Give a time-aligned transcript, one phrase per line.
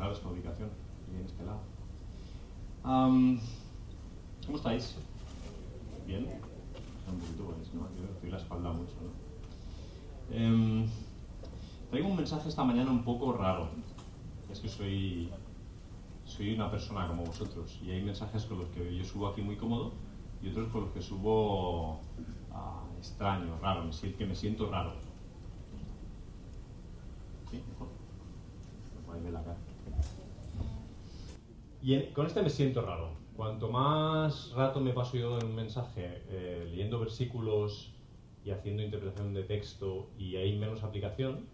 [0.00, 0.70] arreglar esta ubicación,
[1.24, 1.60] este lado.
[4.46, 4.96] ¿Cómo estáis?
[6.06, 6.26] ¿Bien?
[7.10, 7.82] Un poquito buenos, ¿no?
[7.96, 8.94] Yo estoy la espalda mucho.
[10.30, 10.86] Em,
[11.90, 13.68] traigo un mensaje esta mañana un poco raro.
[14.50, 15.30] Es que soy,
[16.24, 19.56] soy una persona como vosotros y hay mensajes con los que yo subo aquí muy
[19.56, 19.92] cómodo
[20.42, 22.00] y otros con los que subo
[22.52, 24.94] ah, extraño, raro, que me siento raro.
[27.50, 27.62] ¿Sí?
[27.68, 27.88] ¿Mejor?
[29.22, 29.69] Me la cara.
[31.80, 33.18] Y en- con este me siento raro.
[33.36, 37.94] Cuanto más rato me paso yo en un mensaje eh, leyendo versículos
[38.44, 41.48] y haciendo interpretación de texto y hay menos aplicación,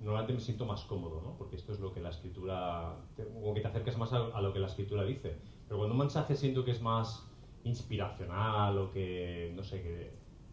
[0.00, 1.36] normalmente me siento más cómodo, ¿no?
[1.38, 2.94] Porque esto es lo que la escritura,
[3.34, 5.36] como que te acercas más a, a lo que la escritura dice.
[5.66, 7.26] Pero cuando un mensaje siento que es más
[7.64, 10.10] inspiracional o que, no sé, que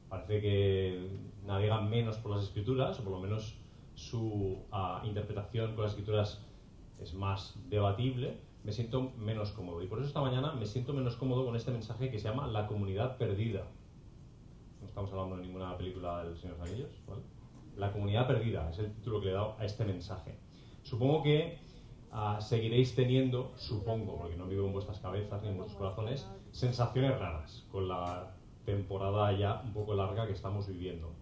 [0.09, 1.09] parece que
[1.45, 3.55] navega menos por las escrituras, o por lo menos
[3.95, 6.45] su ah, interpretación con las escrituras
[7.01, 9.81] es más debatible, me siento menos cómodo.
[9.81, 12.47] Y por eso esta mañana me siento menos cómodo con este mensaje que se llama
[12.47, 13.65] La comunidad perdida.
[14.81, 16.91] No estamos hablando de ninguna película del Señor de los.
[17.77, 20.37] La comunidad perdida es el título que le he dado a este mensaje.
[20.83, 21.59] Supongo que
[22.11, 27.17] ah, seguiréis teniendo, supongo, porque no vivo en vuestras cabezas ni en vuestros corazones, sensaciones
[27.17, 31.13] raras con la temporada ya un poco larga que estamos viviendo.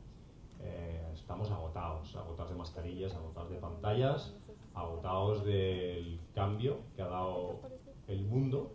[0.62, 4.36] Eh, estamos agotados, agotados de mascarillas, agotados de pantallas,
[4.76, 7.60] agotados del cambio que ha dado
[8.08, 8.72] el mundo,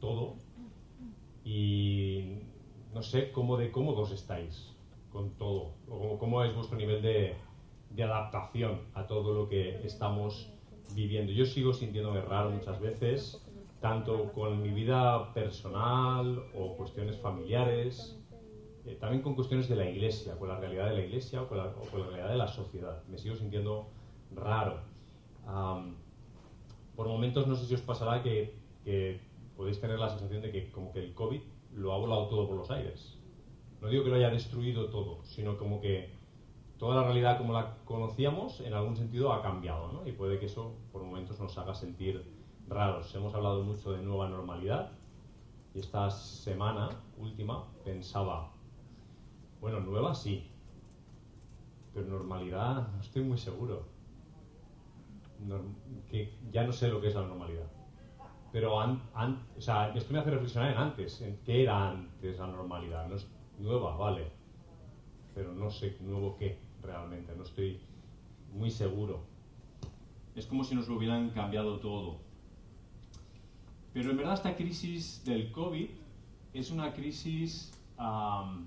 [0.00, 0.34] todo,
[1.44, 2.38] y
[2.92, 4.72] no sé cómo de cómodos estáis
[5.10, 7.34] con todo, o cómo, es vuestro nivel de,
[7.90, 10.50] de adaptación a todo lo que estamos
[10.94, 11.32] viviendo.
[11.32, 13.44] Yo sigo sintiéndome raro muchas veces,
[13.80, 18.18] tanto con mi vida personal o cuestiones familiares,
[18.86, 21.58] eh, también con cuestiones de la iglesia, con la realidad de la iglesia o con
[21.58, 23.02] la, o con la realidad de la sociedad.
[23.08, 23.88] Me sigo sintiendo
[24.34, 24.80] raro.
[25.44, 29.20] Por momentos no sé si os pasará que, que
[29.56, 31.40] podéis tener la sensación de que como que el COVID
[31.74, 33.18] lo ha volado todo por los aires.
[33.80, 36.10] No digo que lo haya destruido todo, sino como que
[36.78, 40.06] toda la realidad como la conocíamos en algún sentido ha cambiado, ¿no?
[40.06, 42.24] Y puede que eso por momentos nos haga sentir
[42.68, 43.14] raros.
[43.14, 44.92] Hemos hablado mucho de nueva normalidad
[45.74, 48.52] y esta semana última pensaba,
[49.60, 50.50] bueno, nueva sí,
[51.94, 53.91] pero normalidad no estoy muy seguro.
[56.10, 57.66] Que ya no sé lo que es la normalidad.
[58.52, 62.38] Pero an- an- o sea, esto me hace reflexionar en antes, en qué era antes
[62.38, 63.08] la normalidad.
[63.08, 63.26] No es
[63.58, 64.26] nueva, vale,
[65.34, 67.80] pero no sé nuevo qué realmente, no estoy
[68.52, 69.20] muy seguro.
[70.36, 72.16] Es como si nos lo hubieran cambiado todo.
[73.92, 75.88] Pero en verdad esta crisis del COVID
[76.54, 78.66] es una crisis am,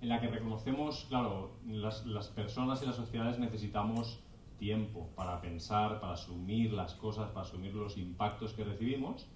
[0.00, 4.20] en la que reconocemos, claro, las, las personas y las sociedades necesitamos
[4.58, 9.26] tiempo para pensar, para asumir las cosas, para asumir los impactos que recibimos.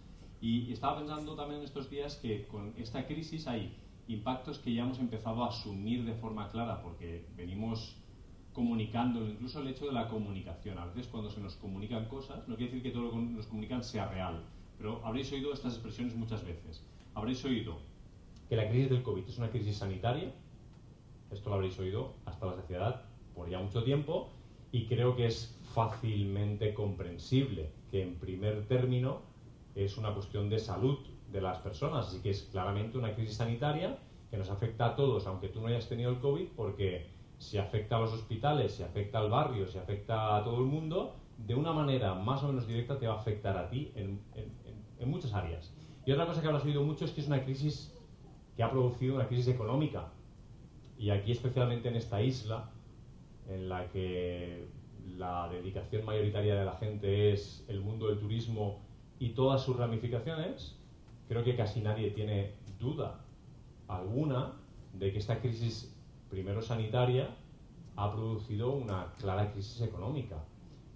[0.41, 4.99] Y estaba pensando también estos días que con esta crisis hay impactos que ya hemos
[4.99, 7.97] empezado a asumir de forma clara porque venimos
[8.53, 10.79] comunicándolo, incluso el hecho de la comunicación.
[10.79, 13.47] A veces cuando se nos comunican cosas, no quiere decir que todo lo que nos
[13.47, 14.43] comunican sea real,
[14.79, 16.85] pero habréis oído estas expresiones muchas veces.
[17.15, 17.79] Habréis oído
[18.49, 20.33] que la crisis del COVID es una crisis sanitaria,
[21.31, 23.05] esto lo habréis oído hasta la saciedad
[23.35, 24.33] por ya mucho tiempo,
[24.73, 29.21] y creo que es fácilmente comprensible que en primer término
[29.75, 30.99] es una cuestión de salud
[31.33, 33.99] de las personas, así que es claramente una crisis sanitaria
[34.31, 37.07] que nos afecta a todos, aunque tú no hayas tenido el COVID, porque
[37.39, 41.15] si afecta a los hospitales, si afecta al barrio, si afecta a todo el mundo,
[41.39, 44.53] de una manera más o menos directa te va a afectar a ti en, en-
[44.99, 45.73] en- muchas áreas.
[46.05, 47.95] Y otra cosa que habrás oído mucho es que es una crisis
[48.57, 50.09] que ha producido una crisis económica.
[50.99, 52.69] Y aquí especialmente en esta isla,
[53.49, 54.69] en la que
[55.17, 58.81] la dedicación mayoritaria de la gente es el mundo del turismo
[59.19, 60.77] y todas sus ramificaciones,
[61.29, 63.21] creo que casi nadie tiene duda
[63.89, 64.53] alguna
[64.93, 65.95] de que esta crisis,
[66.31, 67.37] primero sanitaria,
[67.97, 70.45] ha producido una clara crisis económica.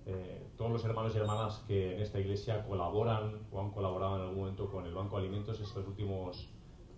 [0.04, 4.22] Eh, todos los hermanos y hermanas que en esta iglesia colaboran o han colaborado en
[4.22, 6.48] algún momento con el Banco de Alimentos estos últimos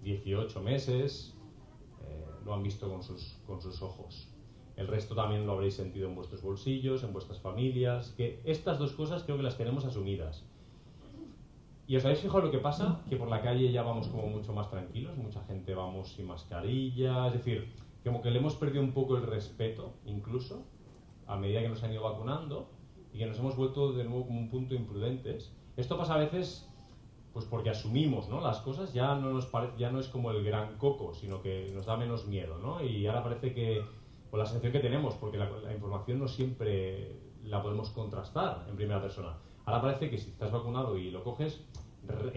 [0.02, 1.34] 18 meses,
[2.02, 4.33] eh, lo han visto con sus, con sus ojos.
[4.76, 8.92] El resto también lo habréis sentido en vuestros bolsillos, en vuestras familias, que estas dos
[8.92, 10.44] cosas creo que las tenemos asumidas.
[11.86, 13.02] ¿Y os habéis fijado lo que pasa?
[13.08, 17.28] Que por la calle ya vamos como mucho más tranquilos, mucha gente vamos sin mascarilla,
[17.28, 17.72] es decir,
[18.02, 20.64] como que le hemos perdido un poco el respeto, incluso,
[21.26, 22.68] a medida que nos han ido vacunando,
[23.12, 25.52] y que nos hemos vuelto de nuevo como un punto imprudentes.
[25.76, 26.68] Esto pasa a veces
[27.34, 28.40] pues porque asumimos ¿no?
[28.40, 31.68] las cosas, ya no, nos parece, ya no es como el gran coco, sino que
[31.74, 32.82] nos da menos miedo, ¿no?
[32.82, 33.82] Y ahora parece que,
[34.34, 38.74] por la sensación que tenemos, porque la, la información no siempre la podemos contrastar en
[38.74, 39.36] primera persona.
[39.64, 41.62] Ahora parece que si estás vacunado y lo coges,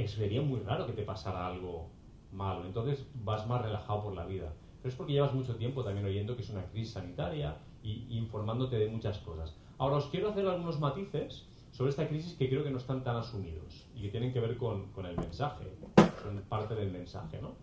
[0.05, 1.89] sería muy raro que te pasara algo
[2.31, 2.67] malo.
[2.67, 4.53] Entonces vas más relajado por la vida.
[4.79, 8.77] Pero es porque llevas mucho tiempo también oyendo que es una crisis sanitaria y informándote
[8.77, 9.55] de muchas cosas.
[9.79, 13.15] Ahora os quiero hacer algunos matices sobre esta crisis que creo que no están tan
[13.15, 15.65] asumidos y que tienen que ver con, con el mensaje,
[16.21, 17.41] son parte del mensaje.
[17.41, 17.55] ¿no?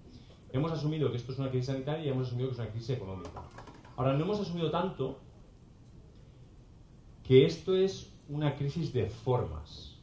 [0.53, 2.91] Hemos asumido que esto es una crisis sanitaria y hemos asumido que es una crisis
[2.91, 3.41] económica.
[3.97, 5.19] Ahora, no hemos asumido tanto
[7.23, 9.97] que esto es una crisis de formas,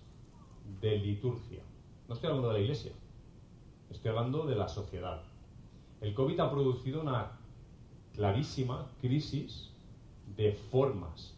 [0.80, 1.62] de liturgia.
[2.08, 2.92] No estoy hablando de la iglesia,
[3.90, 5.24] estoy hablando de la sociedad.
[6.00, 7.32] El COVID ha producido una
[8.14, 9.70] clarísima crisis
[10.36, 11.38] de formas.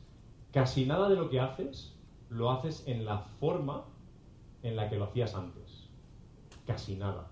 [0.52, 1.94] Casi nada de lo que haces
[2.30, 3.84] lo haces en la forma
[4.62, 5.90] en la que lo hacías antes.
[6.66, 7.28] Casi nada.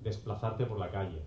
[0.00, 1.22] Desplazarte por la calle,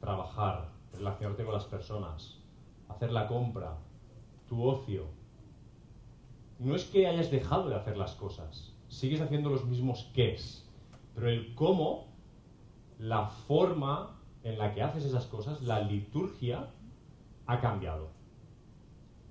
[0.00, 2.43] trabajar, relacionarte con las personas,
[2.88, 3.78] hacer la compra,
[4.48, 5.06] tu ocio.
[6.58, 10.70] No es que hayas dejado de hacer las cosas, sigues haciendo los mismos es,
[11.14, 12.06] pero el cómo,
[12.98, 16.70] la forma en la que haces esas cosas, la liturgia,
[17.46, 18.08] ha cambiado.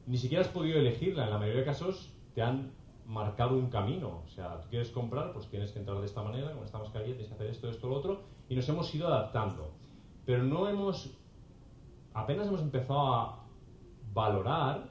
[0.06, 2.72] Ni siquiera has podido elegirla, en la mayoría de casos te han
[3.06, 4.22] marcado un camino.
[4.26, 7.16] O sea, tú quieres comprar, pues tienes que entrar de esta manera, con esta mascarilla,
[7.16, 9.72] tienes que hacer esto, esto, lo otro, y nos hemos ido adaptando.
[10.26, 11.18] Pero no hemos,
[12.14, 13.43] apenas hemos empezado a
[14.14, 14.90] valorar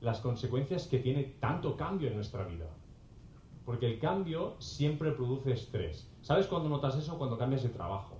[0.00, 2.66] las consecuencias que tiene tanto cambio en nuestra vida.
[3.64, 6.10] Porque el cambio siempre produce estrés.
[6.20, 7.16] ¿Sabes cuándo notas eso?
[7.16, 8.18] Cuando cambias de trabajo.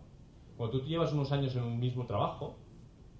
[0.56, 2.56] Cuando tú llevas unos años en un mismo trabajo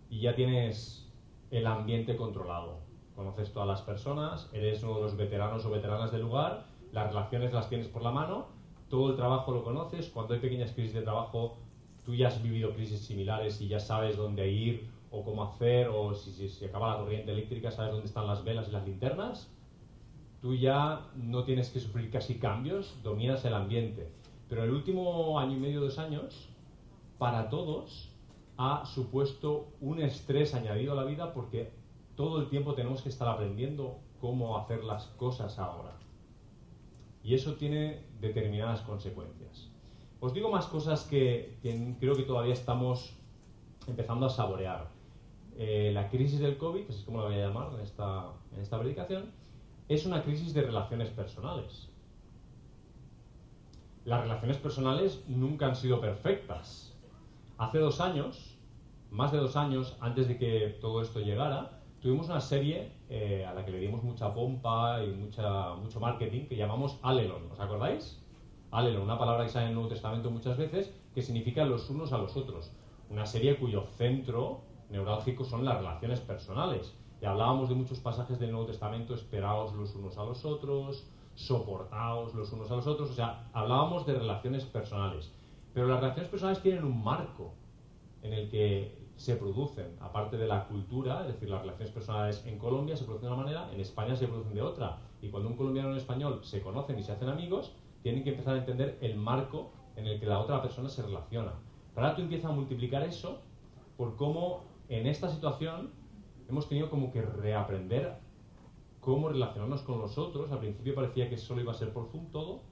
[0.08, 1.12] y ya tienes
[1.50, 2.78] el ambiente controlado.
[3.14, 7.52] Conoces todas las personas, eres uno de los veteranos o veteranas del lugar, las relaciones
[7.52, 8.46] las tienes por la mano,
[8.88, 11.56] todo el trabajo lo conoces, cuando hay pequeñas crisis de trabajo,
[12.04, 16.14] tú ya has vivido crisis similares y ya sabes dónde ir o cómo hacer, o
[16.14, 19.50] si, si, si acaba la corriente eléctrica, sabes dónde están las velas y las linternas.
[20.40, 24.10] Tú ya no tienes que sufrir casi cambios, dominas el ambiente.
[24.48, 26.48] Pero el último año y medio, dos años,
[27.18, 28.10] para todos
[28.56, 31.72] ha supuesto un estrés añadido a la vida porque
[32.16, 35.96] todo el tiempo tenemos que estar aprendiendo cómo hacer las cosas ahora.
[37.22, 39.70] Y eso tiene determinadas consecuencias.
[40.20, 41.58] Os digo más cosas que,
[42.00, 43.16] creo que todavía estamos
[43.86, 44.93] empezando a saborear.
[45.56, 48.60] Eh, la crisis del COVID, que es como la voy a llamar en esta, en
[48.60, 49.30] esta predicación,
[49.88, 51.88] es una crisis de relaciones personales.
[54.04, 56.94] Las relaciones personales nunca han sido perfectas.
[57.56, 58.58] Hace dos años,
[59.10, 63.54] más de dos años antes de que todo esto llegara, tuvimos una serie eh, a
[63.54, 67.50] la que le dimos mucha pompa y mucha, mucho marketing que llamamos Alelon.
[67.52, 68.20] ¿Os acordáis?
[68.72, 72.12] Alelon, una palabra que sale en el Nuevo Testamento muchas veces, que significa los unos
[72.12, 72.72] a los otros.
[73.08, 76.94] Una serie cuyo centro neurálgico son las relaciones personales.
[77.20, 82.34] Y hablábamos de muchos pasajes del Nuevo Testamento, esperaos los unos a los otros, soportaos
[82.34, 85.32] los unos a los otros, o sea, hablábamos de relaciones personales.
[85.72, 87.54] Pero las relaciones personales tienen un marco
[88.22, 92.58] en el que se producen, aparte de la cultura, es decir, las relaciones personales en
[92.58, 94.98] Colombia se producen de una manera, en España se producen de otra.
[95.22, 97.72] Y cuando un colombiano y un español se conocen y se hacen amigos,
[98.02, 101.52] tienen que empezar a entender el marco en el que la otra persona se relaciona.
[101.94, 103.40] Pero ahora tú empiezas a multiplicar eso
[103.96, 104.64] por cómo
[104.94, 105.92] en esta situación
[106.48, 108.18] hemos tenido como que reaprender
[109.00, 110.50] cómo relacionarnos con los otros.
[110.50, 112.62] Al principio parecía que solo iba a ser por Zoom todo,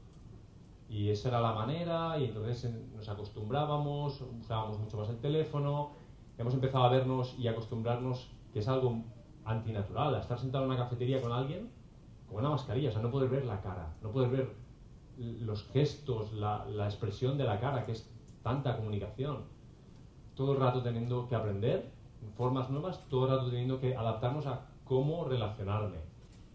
[0.89, 5.93] y esa era la manera, y entonces nos acostumbrábamos, usábamos mucho más el teléfono,
[6.39, 9.03] hemos empezado a vernos y acostumbrarnos que es algo
[9.44, 11.70] antinatural, a estar sentado en una cafetería con alguien
[12.32, 14.55] con una mascarilla, o sea, no poder ver la cara, no poder ver
[15.19, 18.11] los gestos, la, la expresión de la cara, que es
[18.43, 19.44] tanta comunicación.
[20.35, 21.93] Todo el rato teniendo que aprender
[22.36, 25.98] formas nuevas, todo el rato teniendo que adaptarnos a cómo relacionarme.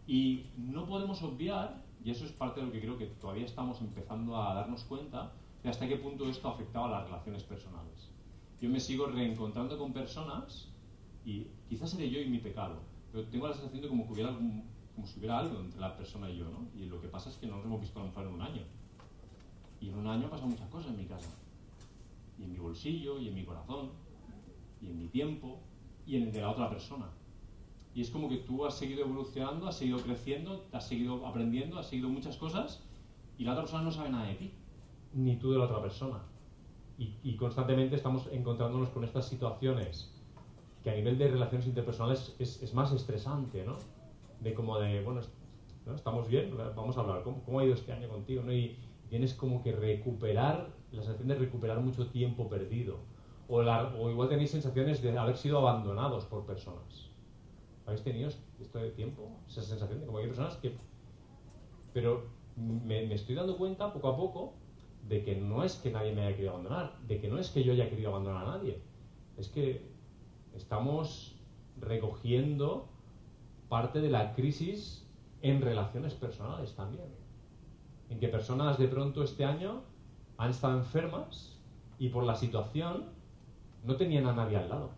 [0.08, 3.82] Y no podemos obviar, y eso es parte de lo que creo que todavía estamos
[3.82, 5.34] empezando a darnos cuenta,
[5.64, 8.12] de hasta qué punto esto afectaba a las relaciones personales
[8.62, 10.68] yo me sigo reencontrando con personas
[11.26, 12.80] y quizás seré yo y mi pecado,
[13.12, 16.30] pero tengo la sensación de como, que hubiera como si hubiera algo entre la persona
[16.30, 16.68] y yo, ¿no?
[16.76, 18.64] Y lo que pasa es que no nos hemos visto a en un año.
[19.80, 21.30] Y en un año pasan muchas cosas en mi casa.
[22.40, 23.92] Y en mi bolsillo, y en mi corazón,
[24.82, 25.60] y en mi tiempo,
[26.06, 27.10] y en el de la otra persona.
[27.94, 31.88] Y es como que tú has seguido evolucionando, has seguido creciendo, has seguido aprendiendo, has
[31.88, 32.84] seguido muchas cosas,
[33.38, 34.52] y la otra persona no sabe nada de ti,
[35.14, 36.22] ni tú de la otra persona
[36.98, 40.12] y, constantemente estamos encontrándonos con estas situaciones
[40.84, 43.78] que a nivel de relaciones interpersonales es, más estresante, ¿no?
[44.42, 45.22] De como de, bueno,
[45.96, 48.42] estamos bien, vamos a hablar, ¿cómo, ha ido este año contigo?
[48.44, 48.52] ¿no?
[48.52, 48.78] Y
[49.10, 53.00] tienes como que recuperar, la sensación de recuperar mucho tiempo perdido.
[53.48, 57.10] O, o igual tenéis sensaciones de haber sido abandonados por personas.
[57.86, 59.40] ¿Habéis tenido esto de tiempo?
[59.48, 60.76] Esa sensación de como hay personas que...
[61.94, 62.26] Pero
[62.56, 64.54] me, me estoy dando cuenta poco a poco
[65.08, 67.64] de que no es que nadie me haya querido abandonar, de que no es que
[67.64, 68.82] yo haya querido abandonar a nadie,
[69.38, 69.90] es que
[70.54, 71.40] estamos
[71.80, 72.90] recogiendo
[73.70, 75.08] parte de la crisis
[75.42, 77.08] en relaciones personales también.
[78.10, 79.84] En que personas de pronto este año
[80.38, 81.58] han estado enfermas
[82.00, 83.06] y por la situación
[83.88, 84.92] no tenían a nadie al lado.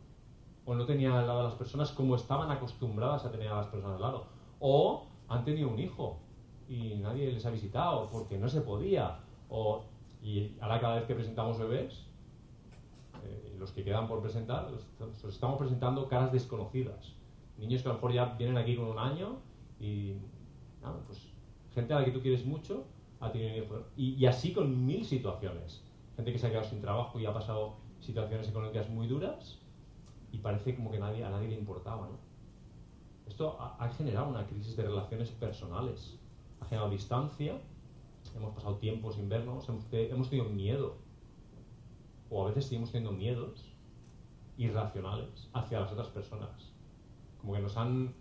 [0.66, 3.68] O no tenían al lado a las personas como estaban acostumbradas a tener a las
[3.68, 4.26] personas al lado.
[4.60, 6.20] O han tenido un hijo
[6.68, 9.20] y nadie les ha visitado porque no se podía.
[9.48, 9.84] O,
[10.22, 12.08] y ahora cada vez que presentamos bebés,
[13.24, 17.14] eh, los que quedan por presentar, los, estamos presentando caras desconocidas.
[17.58, 19.38] Niños que a lo mejor ya vienen aquí con un año
[19.80, 20.14] y,
[21.06, 21.28] pues,
[21.74, 22.86] gente a la que tú quieres mucho
[23.20, 23.84] ha tenido un hijo.
[23.96, 25.84] Y, y así con mil situaciones.
[26.16, 29.60] Gente que se ha quedado sin trabajo y ha pasado situaciones económicas muy duras
[30.32, 32.08] y parece como que nadie, a nadie le importaba.
[32.08, 32.18] ¿no?
[33.28, 36.18] Esto ha, generado una crisis de relaciones personales,
[36.60, 37.60] ha generado distancia,
[38.36, 40.98] hemos pasado tiempos sin vernos, hemos, hemos tenido miedo
[42.30, 43.66] o a veces seguimos teniendo miedos
[44.58, 46.74] irracionales hacia las otras personas.
[47.40, 48.14] Como que nos han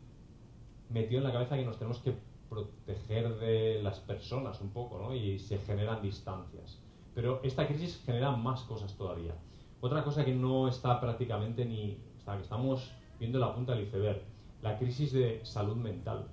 [0.89, 2.15] metido en la cabeza que nos tenemos que
[2.49, 5.15] proteger de las personas un poco, ¿no?
[5.15, 6.81] Y se generan distancias.
[7.15, 9.35] Pero esta crisis genera más cosas todavía.
[9.81, 14.23] Otra cosa que no está prácticamente ni, que estamos viendo la punta del iceberg,
[14.63, 16.29] la crisis de salud mental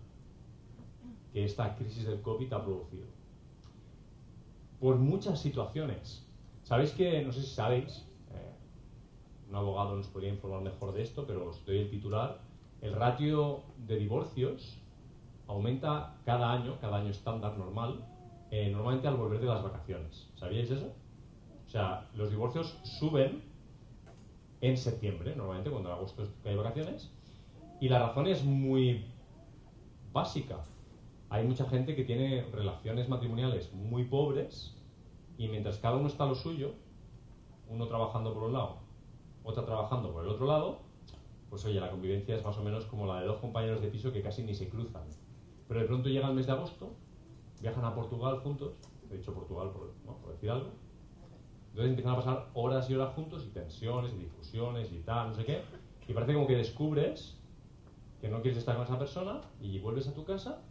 [1.32, 3.06] que esta crisis del COVID ha producido.
[4.80, 6.26] Por muchas situaciones,
[6.66, 8.56] Sabéis que, no sé si sabéis, eh,
[9.50, 12.40] un abogado nos podría informar mejor de esto, pero os doy el titular,
[12.82, 14.82] el ratio de divorcios
[15.48, 18.04] aumenta cada año, cada año estándar normal,
[18.50, 20.28] eh, normalmente al volver de las vacaciones.
[20.34, 20.92] ¿Sabíais eso?
[21.76, 23.44] Sea, los divorcios suben
[24.62, 27.12] en septiembre, normalmente cuando en agosto hay vacaciones,
[27.82, 29.04] y la razón es muy
[30.14, 30.64] básica.
[31.28, 34.74] Hay mucha gente que tiene relaciones matrimoniales muy pobres
[35.38, 36.76] y mientras cada uno está a lo suyo,
[37.68, 38.78] uno trabajando por un lado,
[39.44, 40.80] otra trabajando por el otro lado,
[41.50, 44.14] pues oye, la convivencia es más o menos como la de dos compañeros de piso
[44.14, 45.10] que casi ni se cruzan.
[45.68, 46.94] Pero de pronto llega el mes de agosto,
[47.60, 48.76] viajan a Portugal juntos,
[49.12, 49.92] he dicho Portugal por,
[50.22, 50.85] por decir algo,
[51.76, 55.36] entonces empiezan a pasar horas y horas juntos y tensiones y difusiones y tal, no
[55.36, 55.62] sé qué,
[56.08, 57.38] y parece como que descubres
[58.22, 60.62] que no quieres estar con esa persona y vuelves a tu casa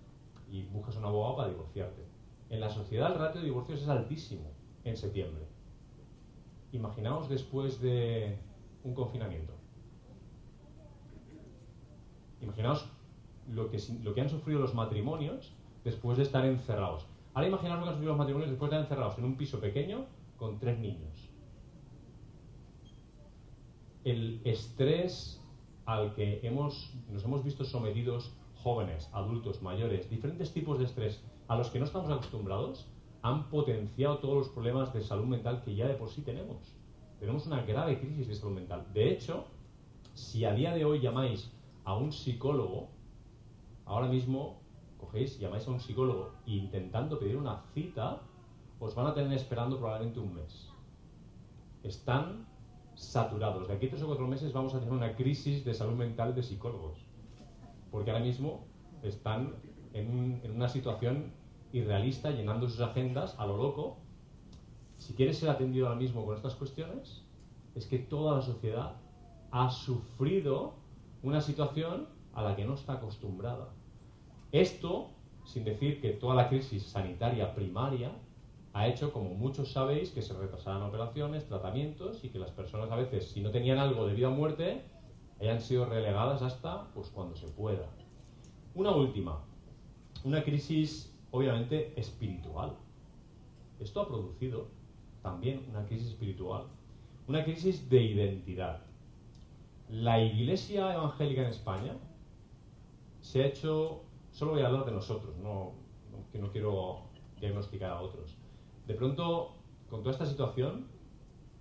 [0.51, 2.07] y buscas un abogado para divorciarte.
[2.49, 4.51] En la sociedad el ratio de divorcios es altísimo
[4.85, 5.45] en septiembre.
[6.73, 8.39] Imaginaos después de
[8.83, 9.53] un confinamiento.
[12.41, 12.89] Imaginaos
[13.51, 15.53] lo que, lo que han sufrido los matrimonios
[15.85, 17.05] después de estar encerrados.
[17.35, 19.61] Ahora imaginaos lo que han sufrido los matrimonios después de estar encerrados en un piso
[19.61, 20.07] pequeño
[20.37, 21.31] con tres niños.
[24.05, 25.41] El estrés
[25.87, 31.57] al que hemos, nos hemos visto sometidos jóvenes, adultos, mayores, diferentes tipos de estrés a
[31.57, 32.87] los que no estamos acostumbrados,
[33.23, 36.75] han potenciado todos los problemas de salud mental que ya de por sí tenemos.
[37.19, 38.87] Tenemos una grave crisis de salud mental.
[38.93, 39.47] De hecho,
[40.15, 41.51] si a día de hoy llamáis
[41.85, 42.89] a un psicólogo,
[43.85, 44.61] ahora mismo
[44.99, 48.23] cogéis, llamáis a un psicólogo intentando pedir una cita,
[48.85, 50.69] os van a tener esperando probablemente un mes.
[51.83, 52.47] Están
[52.95, 53.67] saturados.
[53.67, 56.35] De aquí a tres o cuatro meses vamos a tener una crisis de salud mental
[56.35, 56.99] de psicólogos.
[57.91, 58.67] Porque ahora mismo
[59.03, 59.55] están
[59.95, 61.33] en, en una situación
[61.73, 63.97] irrealista, llenando sus agendas a lo loco.
[64.99, 67.25] Si quieres ser atendido ahora mismo con estas cuestiones,
[67.75, 68.97] es que toda la sociedad
[69.51, 70.75] ha sufrido
[71.23, 73.71] una situación a la que no está acostumbrada.
[74.53, 75.11] Esto,
[75.45, 78.13] sin decir que toda la crisis sanitaria primaria
[78.75, 82.97] ha hecho, como muchos sabéis, que se retrasaran operaciones, tratamientos y que las personas a
[82.97, 84.83] veces, si no tenían algo de vida o muerte,
[85.41, 87.89] hayan sido relegadas hasta pues, cuando se pueda.
[88.75, 89.45] Una última,
[90.25, 92.77] una crisis obviamente espiritual.
[93.79, 94.67] Esto ha producido
[95.23, 96.65] también una crisis espiritual,
[97.29, 98.81] una crisis de identidad.
[99.89, 101.97] La iglesia evangélica en España
[103.21, 104.03] se ha hecho,
[104.33, 105.75] solo voy a hablar de nosotros, no,
[106.33, 107.03] que no quiero
[107.39, 108.37] diagnosticar a otros.
[108.87, 109.57] De pronto,
[109.89, 110.87] con toda esta situación,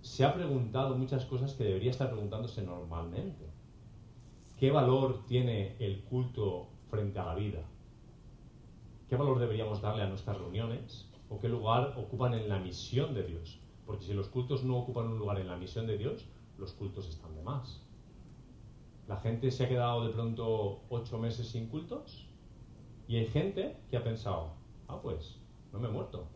[0.02, 3.46] se ha preguntado muchas cosas que debería estar preguntándose normalmente.
[4.58, 7.62] ¿Qué valor tiene el culto frente a la vida?
[9.08, 11.08] ¿Qué valor deberíamos darle a nuestras reuniones?
[11.30, 13.58] ¿O qué lugar ocupan en la misión de Dios?
[13.86, 16.26] Porque si los cultos no ocupan un lugar en la misión de Dios,
[16.58, 17.82] los cultos están de más.
[19.08, 22.26] La gente se ha quedado de pronto ocho meses sin cultos
[23.08, 24.52] y hay gente que ha pensado,
[24.88, 25.38] ah, pues,
[25.72, 26.26] no me he muerto.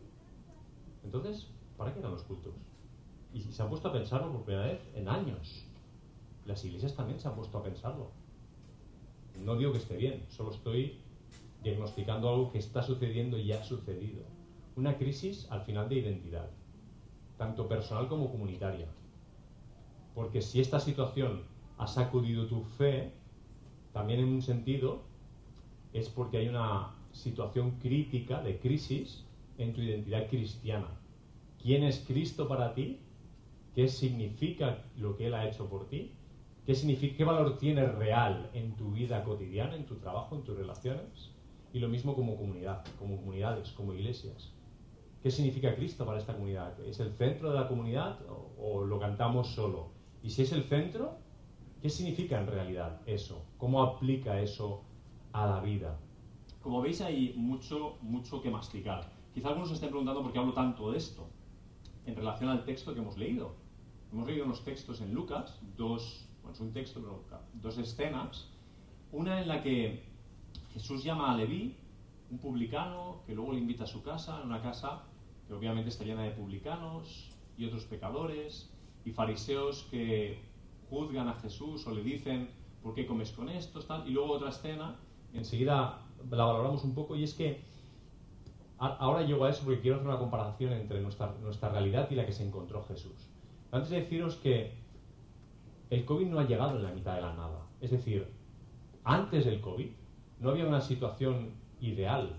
[1.03, 2.53] Entonces, ¿para qué eran los cultos?
[3.33, 5.65] Y se han puesto a pensarlo por primera vez en años.
[6.45, 8.11] Las iglesias también se han puesto a pensarlo.
[9.37, 10.99] No digo que esté bien, solo estoy
[11.63, 14.23] diagnosticando algo que está sucediendo y ha sucedido.
[14.75, 16.49] Una crisis al final de identidad,
[17.37, 18.87] tanto personal como comunitaria.
[20.15, 21.43] Porque si esta situación
[21.77, 23.11] ha sacudido tu fe,
[23.93, 25.01] también en un sentido
[25.93, 29.25] es porque hay una situación crítica de crisis
[29.59, 30.87] en tu identidad cristiana.
[31.61, 32.99] ¿Quién es Cristo para ti?
[33.75, 36.13] ¿Qué significa lo que Él ha hecho por ti?
[36.65, 40.57] ¿Qué, significa, ¿Qué valor tiene real en tu vida cotidiana, en tu trabajo, en tus
[40.57, 41.31] relaciones?
[41.73, 44.53] Y lo mismo como comunidad, como comunidades, como iglesias.
[45.21, 46.79] ¿Qué significa Cristo para esta comunidad?
[46.85, 48.19] ¿Es el centro de la comunidad
[48.57, 49.91] o, lo cantamos solo?
[50.23, 51.17] Y si es el centro,
[51.81, 53.45] ¿qué significa en realidad eso?
[53.57, 54.83] ¿Cómo aplica eso
[55.33, 55.99] a la vida?
[56.61, 59.18] Como veis hay mucho, mucho que masticar.
[59.33, 61.29] Quizá algunos se estén preguntando por qué hablo tanto de esto
[62.05, 63.55] en relación al texto que hemos leído.
[64.11, 68.49] Hemos leído unos textos en Lucas, dos, bueno, es un texto, pero dos escenas.
[69.11, 70.03] Una en la que
[70.73, 71.75] Jesús llama a Leví,
[72.31, 75.03] un publicano, que luego le invita a su casa, en una casa
[75.47, 78.71] que obviamente está llena de publicanos y otros pecadores,
[79.05, 80.41] y fariseos que
[80.89, 82.49] juzgan a Jesús o le dicen,
[82.81, 83.87] ¿por qué comes con estos?
[83.87, 84.07] Tal?
[84.07, 84.95] Y luego otra escena,
[85.33, 87.63] enseguida la valoramos un poco, y es que
[88.79, 92.25] ahora llego a eso porque quiero hacer una comparación entre nuestra, nuestra realidad y la
[92.25, 93.27] que se encontró Jesús.
[93.71, 94.73] Antes de deciros que
[95.89, 97.67] el COVID no ha llegado en la mitad de la nada.
[97.81, 98.27] Es decir,
[99.03, 99.89] antes del COVID
[100.39, 102.35] no había una situación ideal.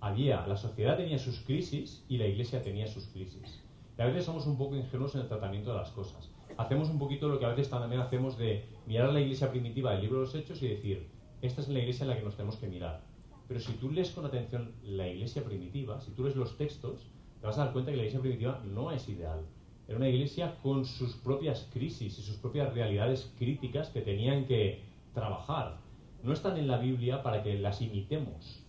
[0.00, 3.62] Había, la sociedad tenía sus crisis y la iglesia tenía sus crisis.
[3.96, 6.30] Y a veces somos un poco ingenuos en el tratamiento de las cosas.
[6.56, 9.92] Hacemos un poquito lo que a veces también hacemos de mirar a la iglesia primitiva
[9.92, 11.08] del libro de los Hechos y decir,
[11.40, 13.02] esta es la iglesia en la que nos tenemos que mirar.
[13.46, 17.10] Pero si tú lees con atención la iglesia primitiva, si tú lees los textos,
[17.40, 19.44] te vas a dar cuenta que la iglesia primitiva no es ideal.
[19.86, 24.82] Era una iglesia con sus propias crisis y sus propias realidades críticas que tenían que
[25.12, 25.76] trabajar.
[26.22, 28.64] No están en la Biblia para que las imitemos,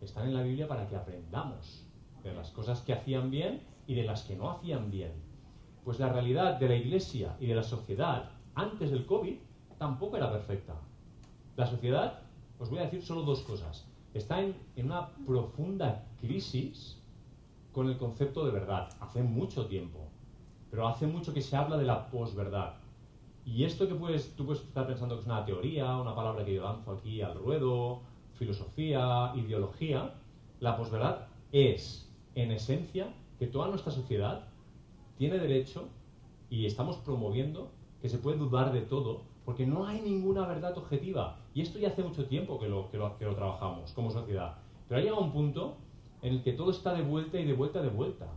[0.00, 1.84] están en la Biblia para que aprendamos
[2.22, 5.12] de las cosas que hacían bien y de las que no hacían bien.
[5.84, 9.38] Pues la realidad de la iglesia y de la sociedad antes del COVID
[9.76, 10.74] tampoco era perfecta.
[11.56, 12.20] La sociedad,
[12.60, 16.98] os voy a decir solo dos cosas está en, una profunda crisis
[17.72, 20.08] con el concepto de verdad, hace mucho tiempo,
[20.70, 22.74] pero hace mucho que se habla de la posverdad.
[23.44, 26.54] Y esto que puedes, tú puedes estar pensando que es una teoría, una palabra que
[26.54, 28.00] yo lanzo aquí al ruedo,
[28.34, 30.14] filosofía, ideología,
[30.58, 34.48] la posverdad es, en esencia, que toda nuestra sociedad
[35.16, 35.88] tiene derecho
[36.50, 37.70] y estamos promoviendo
[38.02, 41.38] que se puede dudar de todo porque no hay ninguna verdad objetiva.
[41.54, 44.58] Y esto ya hace mucho tiempo que lo, que lo, que lo trabajamos como sociedad.
[44.88, 45.76] Pero ha llegado un punto
[46.22, 48.28] en el que todo está de vuelta y de vuelta de vuelta.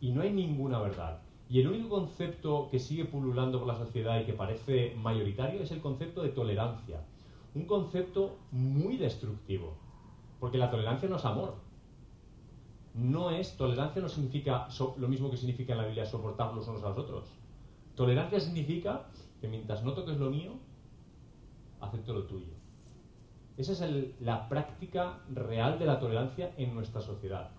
[0.00, 1.20] Y no hay ninguna verdad.
[1.48, 5.70] Y el único concepto que sigue pululando por la sociedad y que parece mayoritario es
[5.70, 7.04] el concepto de tolerancia.
[7.54, 9.74] Un concepto muy destructivo.
[10.40, 11.54] Porque la tolerancia no es amor.
[12.94, 16.82] No es, tolerancia no significa lo mismo que significa en la Biblia soportar los unos
[16.84, 17.24] a los otros.
[17.94, 19.06] Tolerancia significa
[19.42, 20.52] que mientras no toques lo mío,
[21.80, 22.54] acepto lo tuyo.
[23.56, 27.50] Esa es la práctica real de la tolerancia en nuestra sociedad.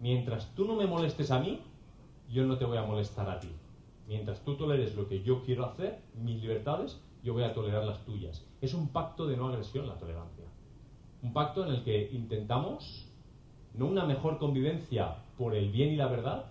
[0.00, 1.60] Mientras tú no me molestes a mí,
[2.28, 3.48] yo no te voy a molestar a ti.
[4.08, 8.04] Mientras tú toleres lo que yo quiero hacer, mis libertades, yo voy a tolerar las
[8.04, 8.44] tuyas.
[8.60, 10.46] Es un pacto de no agresión la tolerancia.
[11.22, 13.06] Un pacto en el que intentamos
[13.74, 16.46] no una mejor convivencia por el bien y la verdad,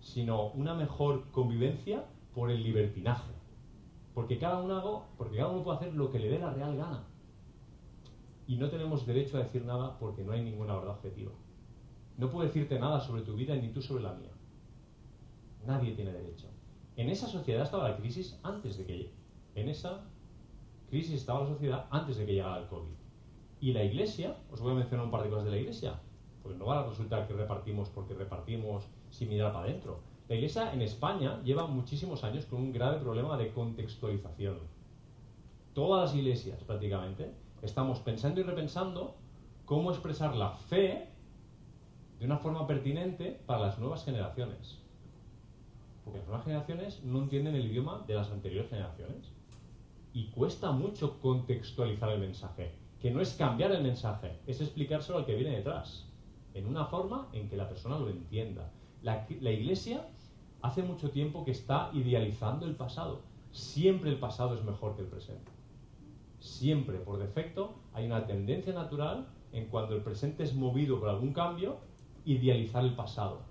[0.00, 3.33] sino una mejor convivencia por el libertinaje.
[4.14, 7.04] Porque cada uno, porque cada uno puede hacer lo que le dé la real gana.
[8.46, 11.32] Y no tenemos derecho a decir nada porque no hay ninguna verdad objetiva.
[12.16, 14.30] No puedo decirte nada sobre tu vida ni tú sobre la mía.
[15.66, 16.46] Nadie tiene derecho.
[16.96, 19.12] En esa sociedad estaba la crisis antes de que.
[19.56, 20.04] En esa
[20.90, 22.94] crisis estaba la sociedad antes de que llegara el COVID.
[23.60, 26.00] Y la iglesia, os voy a mencionar un par de cosas de la iglesia,
[26.42, 30.00] porque no va a resultar que repartimos porque repartimos sin mirar para adentro.
[30.28, 34.56] La Iglesia en España lleva muchísimos años con un grave problema de contextualización.
[35.74, 39.16] Todas las iglesias prácticamente estamos pensando y repensando
[39.66, 41.08] cómo expresar la fe
[42.18, 44.78] de una forma pertinente para las nuevas generaciones.
[46.04, 49.30] Porque las nuevas generaciones no entienden el idioma de las anteriores generaciones.
[50.14, 55.26] Y cuesta mucho contextualizar el mensaje, que no es cambiar el mensaje, es explicárselo al
[55.26, 56.06] que viene detrás,
[56.54, 58.70] en una forma en que la persona lo entienda.
[59.02, 60.06] La, Iglesia
[60.64, 63.20] hace mucho tiempo que está idealizando el pasado.
[63.52, 65.52] Siempre el pasado es mejor que el presente.
[66.38, 71.34] Siempre, por defecto, hay una tendencia natural en cuando el presente es movido por algún
[71.34, 71.76] cambio,
[72.24, 73.42] idealizar el pasado.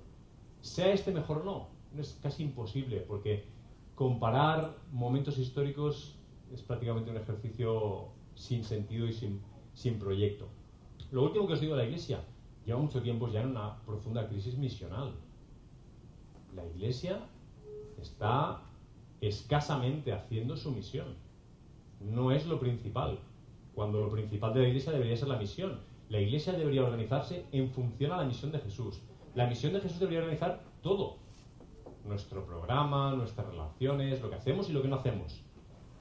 [0.61, 1.67] Sea este mejor o no,
[1.99, 3.45] es casi imposible, porque
[3.93, 6.17] comparar momentos históricos
[6.51, 9.39] es prácticamente un ejercicio sin sentido y sin,
[9.75, 10.47] sin proyecto.
[11.11, 12.23] lo último que os digo de la Iglesia,
[12.65, 15.13] lleva mucho tiempo ya en una profunda crisis misional.
[16.55, 17.19] La Iglesia
[17.99, 18.61] está
[19.21, 21.15] escasamente haciendo su misión.
[21.99, 23.19] No es lo principal,
[23.73, 25.79] cuando lo principal de la Iglesia debería ser la misión.
[26.09, 29.01] La Iglesia debería organizarse en función a la misión de Jesús.
[29.35, 31.17] La misión de Jesús debería organizar todo.
[32.05, 35.41] Nuestro programa, nuestras relaciones, lo que hacemos y lo que no hacemos.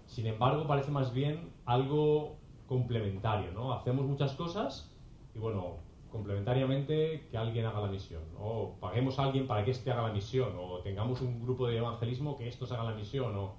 [0.06, 2.36] Sin embargo, parece más bien algo
[2.66, 3.72] complementario, ¿no?
[3.72, 4.90] Hacemos muchas cosas
[5.34, 5.76] y bueno,
[6.12, 10.12] complementariamente que alguien haga la misión, o paguemos a alguien para que éste haga la
[10.12, 13.56] misión, o tengamos un grupo de evangelismo que estos hagan la misión, o...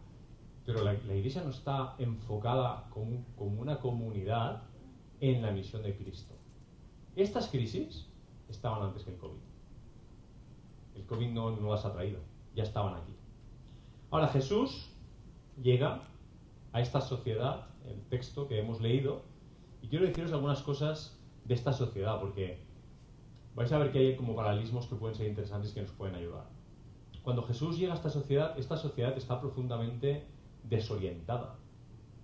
[0.63, 4.63] pero la, iglesia no está enfocada como, como, una comunidad
[5.19, 6.35] en la misión de Cristo.
[7.15, 8.07] Estas crisis
[8.47, 9.41] estaban antes que el COVID.
[10.95, 12.19] El COVID no, no las ha traído,
[12.55, 13.13] ya estaban aquí.
[14.11, 14.91] Ahora Jesús
[15.59, 16.03] llega
[16.71, 19.23] a esta sociedad, el texto que hemos leído,
[19.81, 22.59] y quiero deciros algunas cosas de esta sociedad, porque
[23.55, 26.45] vais a ver que hay como paralelismos que pueden ser interesantes que nos pueden ayudar.
[27.21, 30.25] Cuando Jesús llega a esta sociedad, esta sociedad está profundamente
[30.63, 31.55] desorientada,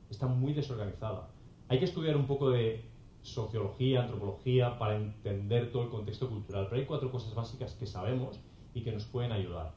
[0.09, 1.29] está muy desorganizada.
[1.67, 2.83] Hay que estudiar un poco de
[3.21, 8.39] sociología, antropología, para entender todo el contexto cultural, pero hay cuatro cosas básicas que sabemos
[8.73, 9.73] y que nos pueden ayudar.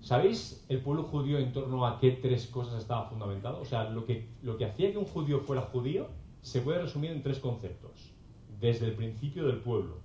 [0.00, 3.60] ¿Sabéis el pueblo judío en torno a qué tres cosas estaba fundamentado?
[3.60, 6.08] O sea, lo que, lo que hacía que un judío fuera judío
[6.40, 8.14] se puede resumir en tres conceptos
[8.60, 9.98] desde el principio del pueblo,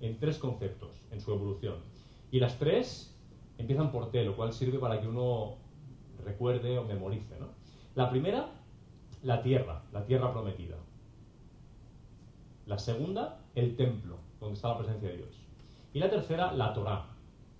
[0.00, 1.76] en tres conceptos, en su evolución.
[2.30, 3.16] Y las tres
[3.58, 5.56] empiezan por T, lo cual sirve para que uno
[6.24, 7.36] recuerde o memorice.
[7.94, 8.52] La primera,
[9.22, 10.76] la tierra, la tierra prometida.
[12.66, 15.46] La segunda, el templo, donde está la presencia de Dios.
[15.92, 17.06] Y la tercera, la Torah,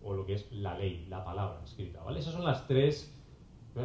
[0.03, 2.03] o lo que es la ley, la palabra escrita.
[2.03, 2.21] ¿vale?
[2.21, 3.15] Esas son las tres.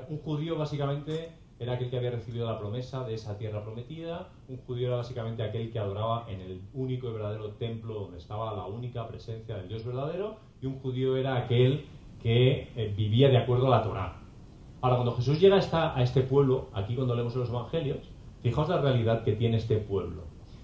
[0.09, 4.27] Un judío básicamente era aquel que había recibido la promesa de esa tierra prometida.
[4.49, 8.53] Un judío era básicamente aquel que adoraba en el único y verdadero templo donde estaba
[8.53, 10.35] la única presencia del Dios verdadero.
[10.61, 11.85] Y un judío era aquel
[12.21, 14.15] que eh, vivía de acuerdo a la Torá.
[14.81, 18.09] Ahora, cuando Jesús llega a, este pueblo, aquí cuando leemos los evangelios,
[18.41, 20.23] fijaos la realidad que tiene este pueblo.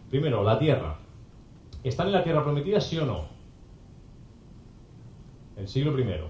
[0.10, 0.98] Primero, la tierra.
[1.84, 3.26] ¿Están en la tierra prometida, sí o no?
[5.56, 6.28] El siglo primero.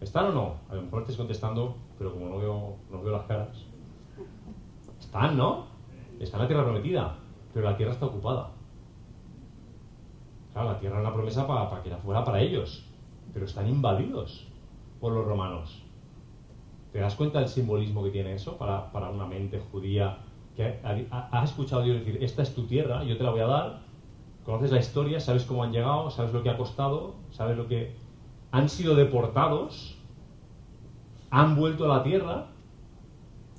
[0.00, 0.54] ¿Están o no?
[0.70, 3.64] A lo mejor estáis contestando pero como no veo, no veo las caras.
[4.98, 5.66] Están, ¿no?
[6.18, 7.16] Está en la tierra prometida,
[7.54, 8.50] pero la tierra está ocupada.
[10.52, 12.84] Claro, la tierra es una promesa para, que la fuera para ellos,
[13.32, 14.48] pero están invadidos
[15.00, 15.84] por los romanos.
[16.92, 20.18] ¿Te das cuenta del simbolismo que tiene eso para, para una mente judía
[20.56, 23.40] que ha, ha, escuchado a Dios decir, esta es tu tierra, yo te la voy
[23.40, 23.80] a dar?
[24.44, 27.94] Conoces la historia, sabes cómo han llegado, sabes lo que ha costado, sabes lo que...
[28.50, 30.01] Han sido deportados
[31.32, 32.46] han vuelto a la tierra,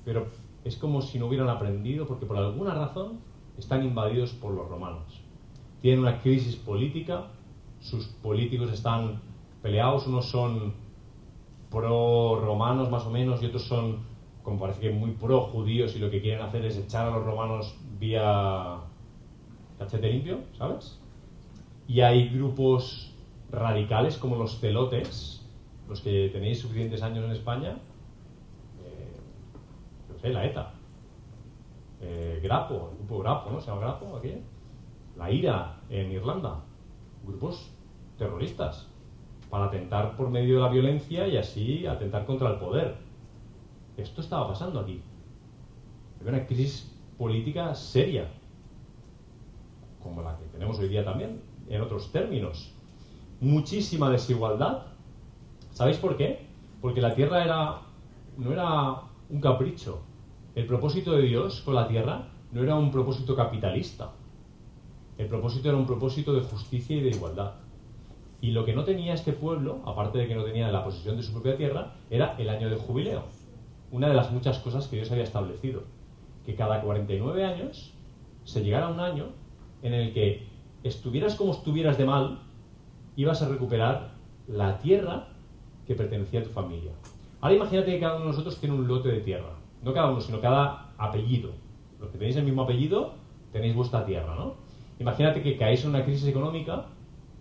[0.05, 0.27] pero
[0.63, 3.19] es como si no hubieran aprendido porque por alguna razón
[3.57, 5.21] están invadidos por los romanos.
[5.81, 7.25] Tienen una crisis política,
[7.81, 9.19] sus políticos están
[9.63, 10.73] peleados, unos son
[11.71, 14.03] pro-romanos más o menos y otros son,
[14.43, 17.75] como parece que muy pro-judíos y lo que quieren hacer es echar a los romanos
[17.99, 18.81] vía
[19.79, 20.99] cachete limpio, ¿sabes?
[21.87, 23.15] Y hay grupos
[23.51, 25.42] radicales como los celotes,
[25.93, 27.77] los que tenéis suficientes años en España,
[28.83, 30.73] eh, sé, la ETA,
[32.01, 33.61] eh, Grapo, el grupo Grapo, ¿no?
[33.61, 34.33] ¿Se llama Grapo aquí?
[35.15, 36.61] La IRA en Irlanda,
[37.23, 37.71] grupos
[38.17, 38.87] terroristas,
[39.51, 42.95] para atentar por medio de la violencia y así atentar contra el poder.
[43.95, 44.99] Esto estaba pasando aquí.
[46.19, 48.31] Había una crisis política seria,
[50.01, 52.73] como la que tenemos hoy día también, en otros términos.
[53.39, 54.92] Muchísima desigualdad,
[55.73, 56.45] ¿Sabéis por qué?
[56.81, 57.81] Porque la tierra era,
[58.37, 60.01] no era un capricho.
[60.53, 64.11] El propósito de Dios con la tierra no era un propósito capitalista.
[65.17, 67.53] El propósito era un propósito de justicia y de igualdad.
[68.39, 71.23] Y lo que no tenía este pueblo, aparte de que no tenía la posesión de
[71.23, 73.23] su propia tierra, era el año de jubileo.
[73.91, 75.83] Una de las muchas cosas que Dios había establecido.
[76.45, 77.93] Que cada 49 años
[78.43, 79.29] se llegara un año
[79.81, 80.45] en el que
[80.83, 82.41] estuvieras como estuvieras de mal,
[83.15, 84.11] ibas a recuperar
[84.47, 85.32] la tierra
[85.87, 86.91] que pertenecía a tu familia.
[87.41, 89.55] Ahora imagínate que cada uno de nosotros tiene un lote de tierra.
[89.83, 91.51] No cada uno, sino cada apellido.
[91.99, 93.15] Los que tenéis el mismo apellido,
[93.51, 94.55] tenéis vuestra tierra, ¿no?
[94.99, 96.85] Imagínate que caéis en una crisis económica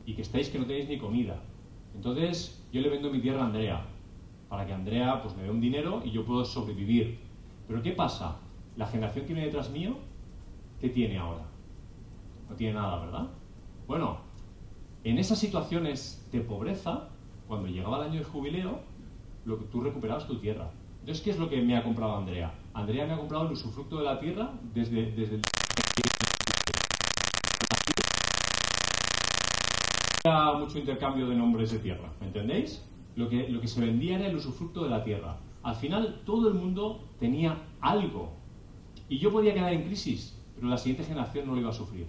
[0.05, 1.37] y que estáis que no tenéis ni comida.
[1.95, 3.85] Entonces, yo le vendo mi tierra a Andrea,
[4.49, 7.19] para que Andrea pues, me dé un dinero y yo puedo sobrevivir.
[7.69, 8.37] Pero ¿qué pasa?
[8.77, 9.97] La generación que viene detrás mío,
[10.81, 11.45] ¿qué tiene ahora?
[12.49, 13.29] No tiene nada, ¿verdad?
[13.87, 14.19] Bueno,
[15.05, 17.09] en esas situaciones de pobreza,
[17.49, 18.81] cuando llegaba el año de jubileo,
[19.45, 20.71] lo que tú recuperabas tu tierra.
[21.01, 22.55] Entonces, ¿qué es lo que me ha comprado Andrea?
[22.75, 25.43] Andrea me ha comprado el usufructo de la tierra desde, desde el...
[30.59, 32.87] mucho intercambio de nombres de tierra, ¿me entendéis?
[33.17, 35.37] Lo que, lo que se vendía era el usufructo de la tierra.
[35.65, 38.33] Al final todo el mundo tenía algo.
[39.09, 42.07] Y yo podía quedar en crisis, pero la siguiente generación no lo iba a sufrir.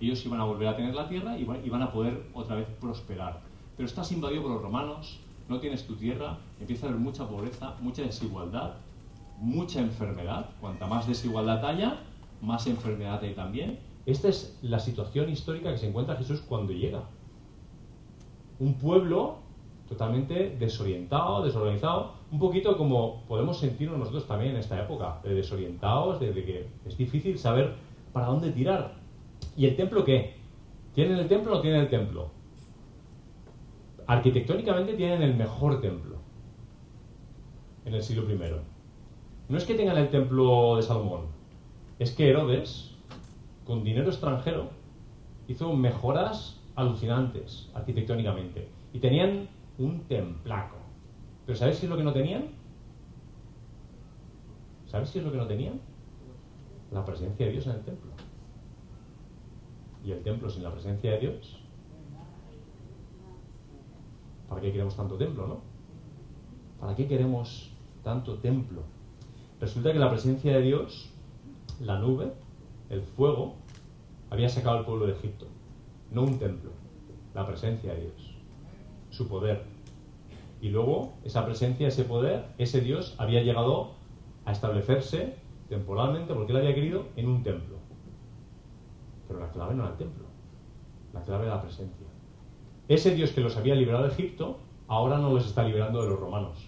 [0.00, 3.49] Ellos iban a volver a tener la tierra y iban a poder otra vez prosperar.
[3.80, 7.76] Pero estás invadido por los romanos, no tienes tu tierra, empieza a haber mucha pobreza,
[7.80, 8.74] mucha desigualdad,
[9.38, 10.50] mucha enfermedad.
[10.60, 11.98] Cuanta más desigualdad haya,
[12.42, 13.78] más enfermedad hay también.
[14.04, 17.04] Esta es la situación histórica que se encuentra Jesús cuando llega.
[18.58, 19.38] Un pueblo
[19.88, 26.20] totalmente desorientado, desorganizado, un poquito como podemos sentirnos nosotros también en esta época, de desorientados,
[26.20, 27.76] de, que es difícil saber
[28.12, 28.96] para dónde tirar.
[29.56, 30.34] ¿Y el templo qué?
[30.94, 32.39] ¿Tienen el templo o no tienen el templo?
[34.10, 36.16] Arquitectónicamente tienen el mejor templo
[37.84, 38.40] en el siglo I.
[39.48, 41.26] No es que tengan el templo de Salomón,
[42.00, 42.96] es que Herodes,
[43.64, 44.70] con dinero extranjero,
[45.46, 48.66] hizo mejoras alucinantes arquitectónicamente.
[48.92, 50.78] Y tenían un templaco.
[51.46, 52.48] ¿Pero sabéis qué es lo que no tenían?
[54.86, 55.80] ¿Sabéis qué es lo que no tenían?
[56.90, 58.10] La presencia de Dios en el templo.
[60.04, 61.59] ¿Y el templo sin la presencia de Dios?
[64.50, 65.60] ¿Para qué queremos tanto templo, no?
[66.80, 68.82] ¿Para qué queremos tanto templo?
[69.60, 71.10] Resulta que la presencia de Dios
[71.80, 72.32] la nube,
[72.90, 73.54] el fuego,
[74.28, 75.46] había sacado al pueblo de Egipto.
[76.10, 76.72] No un templo,
[77.34, 78.34] la presencia de Dios,
[79.10, 79.62] su poder.
[80.60, 83.92] Y luego esa presencia, ese poder, ese Dios había llegado
[84.44, 85.36] a establecerse
[85.68, 87.76] temporalmente, porque él había querido, en un templo.
[89.28, 90.24] Pero la clave no era el templo,
[91.14, 92.09] la clave era la presencia.
[92.90, 96.18] Ese Dios que los había liberado de Egipto, ahora no los está liberando de los
[96.18, 96.58] romanos.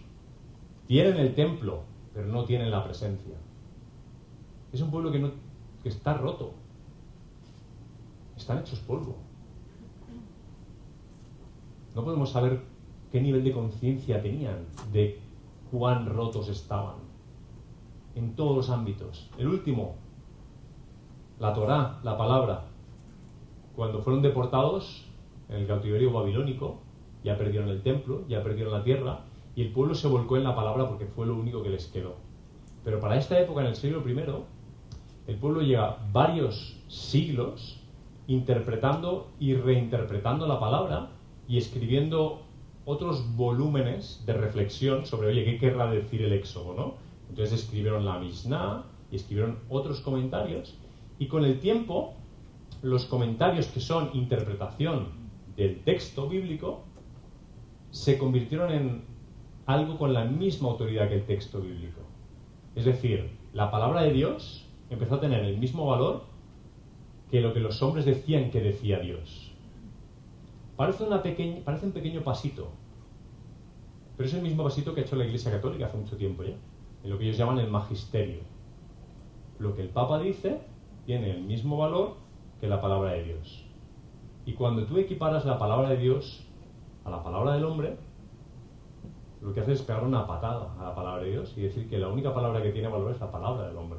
[0.86, 1.80] Tienen el templo,
[2.14, 3.34] pero no tienen la presencia.
[4.72, 6.52] Es un pueblo que, está roto.
[8.36, 9.16] Están hechos polvo.
[11.96, 12.60] No podemos saber
[13.10, 15.18] qué nivel de conciencia tenían de
[15.72, 16.98] cuán rotos estaban.
[18.14, 19.28] En todos los ámbitos.
[19.38, 19.96] El último,
[21.40, 22.66] la Torá, la palabra.
[23.74, 25.08] Cuando fueron deportados
[25.52, 26.80] en el cautiverio babilónico,
[27.22, 29.20] ya perdieron el templo, ya perdieron la tierra,
[29.54, 32.16] y el pueblo se volcó en la palabra porque fue lo único que les quedó.
[32.84, 34.16] Pero para esta época, en el siglo I,
[35.28, 37.80] el pueblo lleva varios siglos
[38.26, 41.10] interpretando y reinterpretando la palabra
[41.46, 42.42] y escribiendo
[42.84, 46.74] otros volúmenes de reflexión sobre, oye, ¿qué querrá decir el éxodo?
[46.74, 46.94] ¿no?
[47.28, 50.76] Entonces escribieron la Mishnah y escribieron otros comentarios
[51.18, 52.14] y con el tiempo
[52.82, 55.21] los comentarios que son interpretación
[55.56, 56.84] del texto bíblico
[57.90, 59.04] se convirtieron en
[59.66, 62.00] algo con la misma autoridad que el texto bíblico.
[62.74, 66.24] Es decir, la palabra de Dios empezó a tener el mismo valor
[67.30, 69.52] que lo que los hombres decían que decía Dios.
[70.76, 72.70] Parece, una pequeña, parece un pequeño pasito,
[74.16, 76.54] pero es el mismo pasito que ha hecho la Iglesia Católica hace mucho tiempo ya,
[77.04, 78.40] en lo que ellos llaman el magisterio.
[79.58, 80.60] Lo que el Papa dice
[81.06, 82.16] tiene el mismo valor
[82.60, 83.61] que la palabra de Dios.
[84.44, 86.46] Y cuando tú equiparas la palabra de Dios
[87.04, 87.96] a la palabra del hombre,
[89.40, 91.98] lo que haces es pegar una patada a la palabra de Dios y decir que
[91.98, 93.98] la única palabra que tiene valor es la palabra del hombre.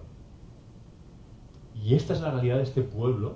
[1.76, 3.36] Y esta es la realidad de este pueblo,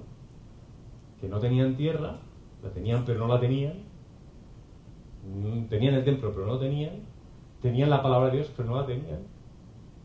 [1.19, 2.17] que no tenían tierra,
[2.63, 3.73] la tenían pero no la tenían,
[5.25, 7.01] mm, tenían el templo pero no tenían,
[7.61, 9.21] tenían la palabra de Dios pero no la tenían.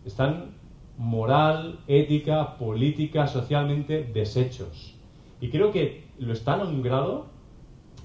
[0.04, 0.56] Están
[0.98, 4.98] moral, ética, política, socialmente deshechos.
[5.40, 7.26] Y creo que lo están a un grado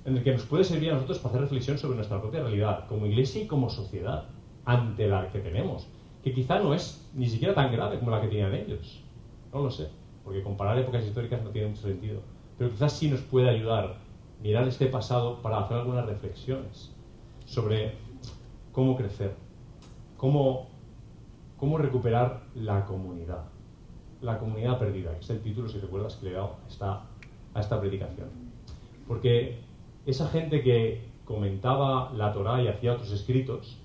[0.06, 2.88] en el que nos puede servir a nosotros para hacer reflexión sobre nuestra propia realidad,
[2.88, 4.26] como iglesia y como sociedad,
[4.66, 5.88] ante la que tenemos,
[6.24, 9.04] que quizá no es ni siquiera tan grave como la que tenían ellos.
[9.54, 9.90] No lo sé
[10.28, 12.20] porque comparar épocas históricas no tiene mucho sentido.
[12.58, 13.96] Pero quizás sí nos puede ayudar
[14.44, 16.94] mirar este pasado para hacer algunas reflexiones
[17.46, 17.94] sobre
[18.74, 19.34] cómo crecer,
[20.18, 20.68] cómo,
[21.56, 23.46] cómo recuperar la comunidad,
[24.20, 26.58] la comunidad perdida, que es el título, si recuerdas, que le he dado
[27.58, 28.30] a esta predicación.
[29.08, 29.60] Porque
[30.06, 33.78] esa gente que comentaba la Torah y hacía otros escritos,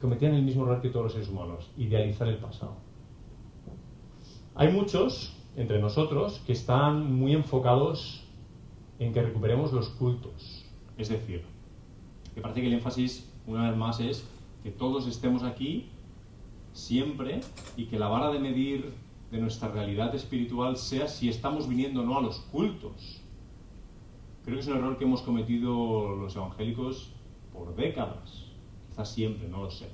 [0.00, 2.76] cometían el mismo error que todos los seres humanos, idealizar el pasado.
[4.54, 8.24] Hay muchos entre nosotros que están muy enfocados
[8.98, 10.64] en que recuperemos los cultos.
[10.96, 11.44] Es decir,
[12.34, 14.26] que parece que el énfasis, una vez más, es
[14.62, 15.88] que todos estemos aquí
[16.72, 17.40] siempre
[17.76, 18.92] y que la vara de medir
[19.32, 23.22] de nuestra realidad espiritual sea si estamos viniendo o no a los cultos.
[24.44, 27.14] Creo que es un error que hemos cometido los evangélicos
[27.50, 28.44] por décadas,
[28.90, 29.88] quizás siempre, no lo sé.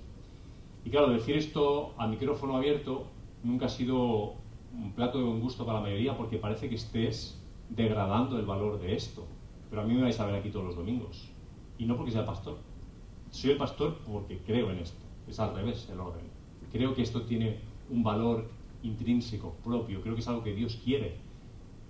[0.84, 3.06] Y claro, decir esto a micrófono abierto
[3.44, 4.34] nunca ha sido
[4.74, 8.80] un plato de buen gusto para la mayoría porque parece que estés degradando el valor
[8.80, 9.24] de esto.
[9.70, 11.28] pero a mí me vais a ver aquí todos los domingos.
[11.78, 12.56] Y no porque sea pastor.
[13.30, 15.04] Soy el pastor porque creo en esto.
[15.28, 16.24] Es al revés el orden.
[16.72, 17.58] Creo que esto tiene
[17.90, 20.00] un valor intrínseco, propio.
[20.02, 21.16] Creo que es algo que Dios quiere.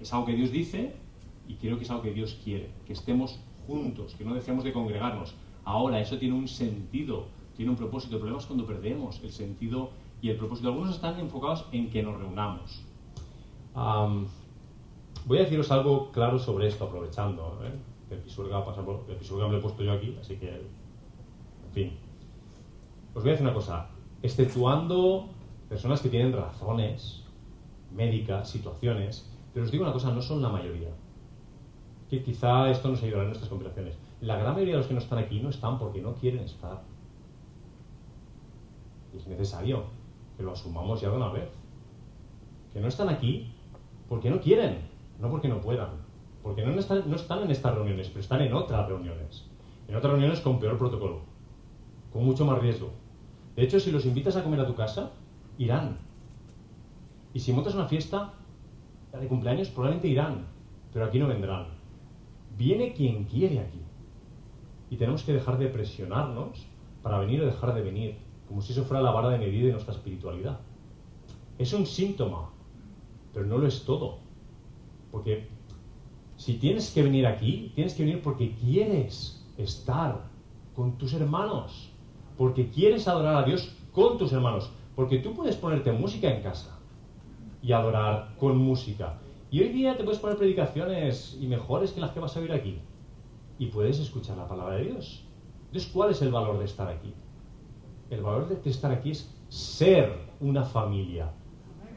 [0.00, 0.94] Es algo que Dios dice
[1.46, 2.70] y creo que es algo que Dios quiere.
[2.86, 5.34] Que estemos juntos, que no dejemos de congregarnos.
[5.64, 8.14] Ahora, eso tiene un sentido, tiene un propósito.
[8.14, 9.90] El problema es cuando perdemos el sentido
[10.22, 10.68] y el propósito.
[10.68, 12.82] Algunos están enfocados en que nos reunamos.
[15.26, 17.58] voy a deciros algo claro sobre esto, aprovechando.
[18.10, 21.92] El Pisuerga, el me lo he puesto yo aquí, así que, en fin.
[23.14, 23.90] Os voy a decir una cosa.
[24.22, 25.28] Exceptuando
[25.68, 27.24] personas que tienen razones
[27.92, 30.88] médicas, situaciones, pero os digo una cosa, no son la mayoría.
[32.08, 33.96] Que quizá esto nos ayudará en nuestras conversaciones.
[34.20, 36.82] La gran mayoría de los que no están aquí no están porque no quieren estar.
[39.12, 39.84] Y es necesario
[40.36, 41.50] que lo asumamos ya de una vez.
[42.72, 43.52] Que no están aquí
[44.08, 45.90] porque no quieren, no porque no puedan.
[46.42, 49.44] Porque no están en estas reuniones, pero están en otras reuniones.
[49.86, 51.20] En otras reuniones con peor protocolo,
[52.12, 52.90] con mucho más riesgo.
[53.56, 55.10] De hecho, si los invitas a comer a tu casa,
[55.58, 55.98] irán.
[57.34, 58.32] Y si montas una fiesta
[59.12, 60.46] de cumpleaños, probablemente irán,
[60.92, 61.66] pero aquí no vendrán.
[62.56, 63.80] Viene quien quiere aquí.
[64.90, 66.66] Y tenemos que dejar de presionarnos
[67.02, 68.16] para venir o dejar de venir,
[68.48, 70.60] como si eso fuera la vara de medir de nuestra espiritualidad.
[71.58, 72.50] Es un síntoma,
[73.34, 74.18] pero no lo es todo.
[75.10, 75.48] Porque
[76.36, 80.24] si tienes que venir aquí, tienes que venir porque quieres estar
[80.74, 81.90] con tus hermanos,
[82.36, 86.76] porque quieres adorar a Dios con tus hermanos, porque tú puedes ponerte música en casa
[87.62, 89.20] y adorar con música.
[89.48, 92.50] Y hoy día te puedes poner predicaciones y mejores que las que vas a oír
[92.50, 92.80] aquí.
[93.60, 95.24] Y puedes escuchar la palabra de Dios.
[95.66, 97.14] Entonces, ¿cuál es el valor de estar aquí?
[98.10, 101.30] El valor de estar aquí es ser una familia.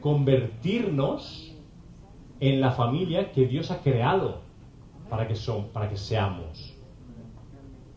[0.00, 1.56] Convertirnos
[2.38, 4.42] en la familia que Dios ha creado
[5.10, 6.76] para que, son, para que seamos.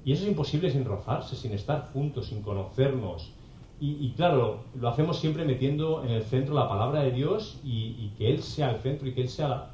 [0.04, 3.36] Y eso es imposible sin rozarse, sin estar juntos, sin conocernos,
[3.80, 8.32] y, claro, lo hacemos siempre metiendo en el centro la palabra de Dios y, que
[8.32, 9.72] Él sea el centro y que Él sea la...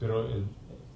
[0.00, 0.26] Pero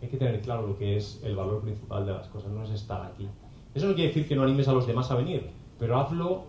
[0.01, 2.71] hay que tener claro lo que es el valor principal de las cosas, no es
[2.71, 3.29] estar aquí.
[3.75, 6.45] Eso no quiere decir que no animes a los demás a venir, pero hazlo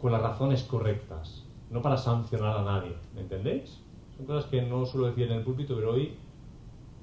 [0.00, 3.80] con las razones correctas, no para sancionar a nadie, ¿me entendéis?
[4.16, 6.14] Son cosas que no suelo decir en el púlpito, pero hoy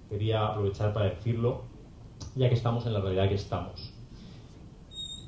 [0.10, 1.63] quería aprovechar para decirlo,
[2.36, 3.96] ya que estamos en la realidad que estamos.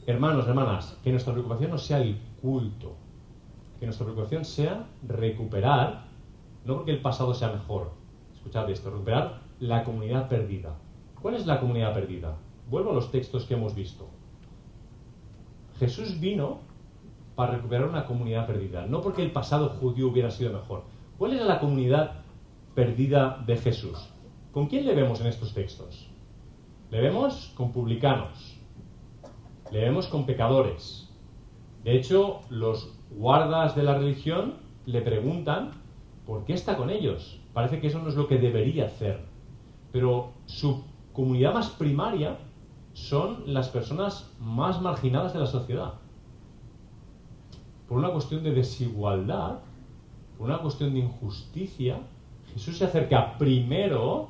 [0.10, 2.96] Hermanos, hermanas, que nuestra preocupación no sea el culto,
[3.80, 6.06] que nuestra preocupación sea recuperar,
[6.66, 7.92] no porque el pasado sea mejor,
[8.34, 10.74] escuchad esto, recuperar la comunidad perdida.
[11.22, 12.38] ¿Cuál es la comunidad perdida?
[12.72, 14.10] Vuelvo a los textos que hemos visto.
[15.78, 16.62] Jesús vino
[17.36, 20.86] para recuperar una comunidad perdida, no porque el pasado judío hubiera sido mejor.
[21.20, 22.22] ¿Cuál era la comunidad
[22.74, 24.10] perdida de Jesús?
[24.54, 26.10] ¿Con quién le vemos en estos textos?
[26.90, 28.49] Le vemos con publicanos,
[29.72, 31.10] le vemos con pecadores.
[31.84, 34.56] De hecho, los guardas de la religión
[34.86, 35.72] le preguntan
[36.26, 37.40] por qué está con ellos.
[37.54, 39.26] Parece que eso no es lo que debería hacer.
[39.92, 42.38] Pero su comunidad más primaria
[42.94, 45.94] son las personas más marginadas de la sociedad.
[47.88, 49.60] Por una cuestión de desigualdad,
[50.38, 52.00] por una cuestión de injusticia,
[52.54, 54.30] Jesús se acerca primero,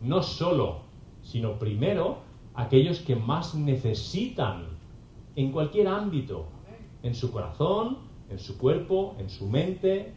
[0.00, 0.80] no solo,
[1.22, 2.25] sino primero
[2.56, 4.64] aquellos que más necesitan
[5.36, 6.46] en cualquier ámbito,
[7.02, 7.98] en su corazón,
[8.30, 10.14] en su cuerpo, en su mente.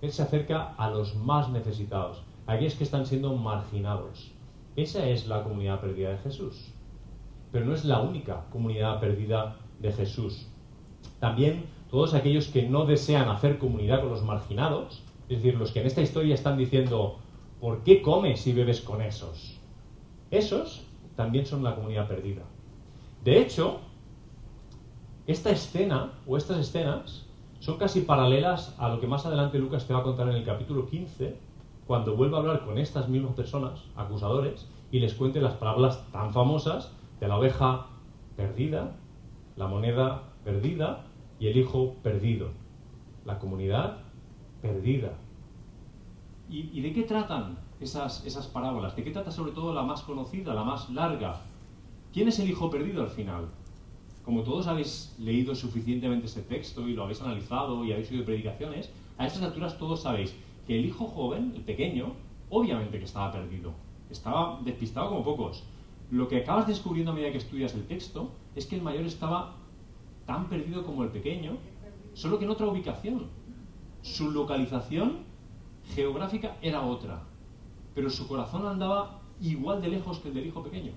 [0.00, 4.32] Él se acerca a los más necesitados, a aquellos que están siendo marginados.
[4.76, 6.72] Esa es la comunidad perdida de Jesús.
[7.50, 10.48] Pero no es la única comunidad perdida de Jesús.
[11.20, 15.80] También todos aquellos que no desean hacer comunidad con los marginados, es decir, los que
[15.80, 17.18] en esta historia están diciendo,
[17.60, 19.60] ¿por qué comes y bebes con esos?
[20.30, 22.42] Esos también son la comunidad perdida.
[23.24, 23.80] De hecho,
[25.26, 27.26] esta escena o estas escenas
[27.60, 30.44] son casi paralelas a lo que más adelante Lucas te va a contar en el
[30.44, 31.36] capítulo 15,
[31.86, 36.32] cuando vuelve a hablar con estas mismas personas, acusadores, y les cuente las palabras tan
[36.32, 37.86] famosas de la oveja
[38.36, 38.96] perdida,
[39.56, 41.04] la moneda perdida
[41.38, 42.48] y el hijo perdido.
[43.24, 43.98] La comunidad
[44.60, 45.12] perdida.
[46.48, 48.96] ¿Y, de qué tratan esas, esas parábolas?
[48.96, 51.40] ¿De qué trata sobre todo la más conocida, la más larga?
[52.12, 53.48] ¿Quién es el hijo perdido al final?
[54.24, 58.90] Como todos habéis leído suficientemente este texto y lo habéis analizado y habéis oído predicaciones,
[59.18, 60.34] a estas alturas todos sabéis
[60.66, 62.12] que el hijo joven, el pequeño,
[62.50, 63.72] obviamente que estaba perdido.
[64.10, 65.64] Estaba despistado como pocos.
[66.10, 69.56] Lo que acabas descubriendo a medida que estudias el texto es que el mayor estaba
[70.26, 71.56] tan perdido como el pequeño,
[72.14, 73.26] solo que en otra ubicación.
[74.02, 75.20] Su localización
[75.94, 77.22] geográfica era otra,
[77.94, 80.92] pero su corazón andaba igual de lejos que el del hijo pequeño.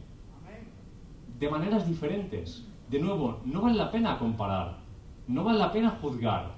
[1.40, 2.66] De maneras diferentes.
[2.90, 4.78] De nuevo, no vale la pena comparar,
[5.28, 6.54] no vale la pena juzgar.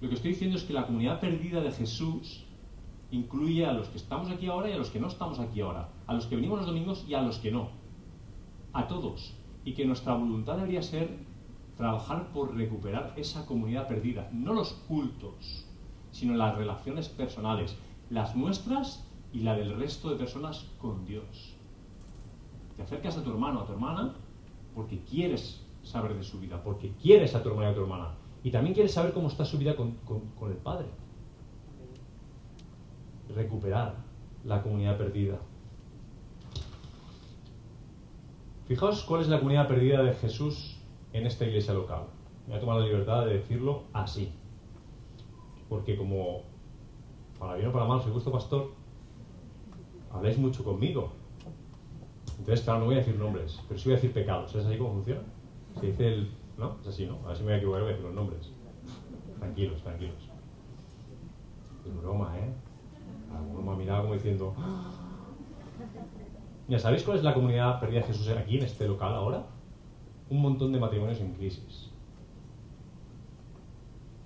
[0.00, 2.46] Lo que estoy diciendo es que la comunidad perdida de Jesús
[3.10, 5.90] incluye a los que estamos aquí ahora y a los que no estamos aquí ahora,
[6.06, 7.68] a los que venimos los domingos y a los que no,
[8.72, 9.34] a todos.
[9.64, 11.18] Y que nuestra voluntad debería ser
[11.76, 15.66] trabajar por recuperar esa comunidad perdida, no los cultos,
[16.10, 17.76] sino las relaciones personales,
[18.10, 21.56] las nuestras y la del resto de personas con Dios.
[22.76, 24.14] Te acercas a tu hermano a tu hermana
[24.74, 28.14] porque quieres saber de su vida, porque quieres a tu hermano y a tu hermana.
[28.44, 29.96] Y también quieres saber cómo está su vida con,
[30.38, 30.86] con el Padre.
[33.34, 33.96] Recuperar
[34.44, 35.38] la comunidad perdida.
[38.68, 40.78] Fijaos cuál es la comunidad perdida de Jesús
[41.12, 42.04] en esta iglesia local.
[42.46, 44.30] Me voy a tomar la libertad de decirlo así.
[45.68, 46.42] Porque como,
[47.38, 48.72] para bien o para mal, soy vuestro pastor,
[50.12, 51.12] habláis mucho conmigo.
[52.38, 54.54] Entonces, claro, no voy a decir nombres, pero sí voy a decir pecados.
[54.54, 55.22] ¿Es así como funciona?
[55.80, 56.30] Se dice el...
[56.56, 56.76] ¿No?
[56.80, 57.18] Es así, ¿no?
[57.24, 58.52] A ver si me voy a equivocar, voy a decir los nombres.
[59.38, 60.28] Tranquilos, tranquilos.
[61.86, 62.52] Es broma, ¿eh?
[63.34, 64.54] Alguno me ha como diciendo...
[66.68, 69.46] Ya ¿sabéis cuál es la comunidad perdida de Jesús aquí, en este local ahora?
[70.28, 71.90] Un montón de matrimonios en crisis.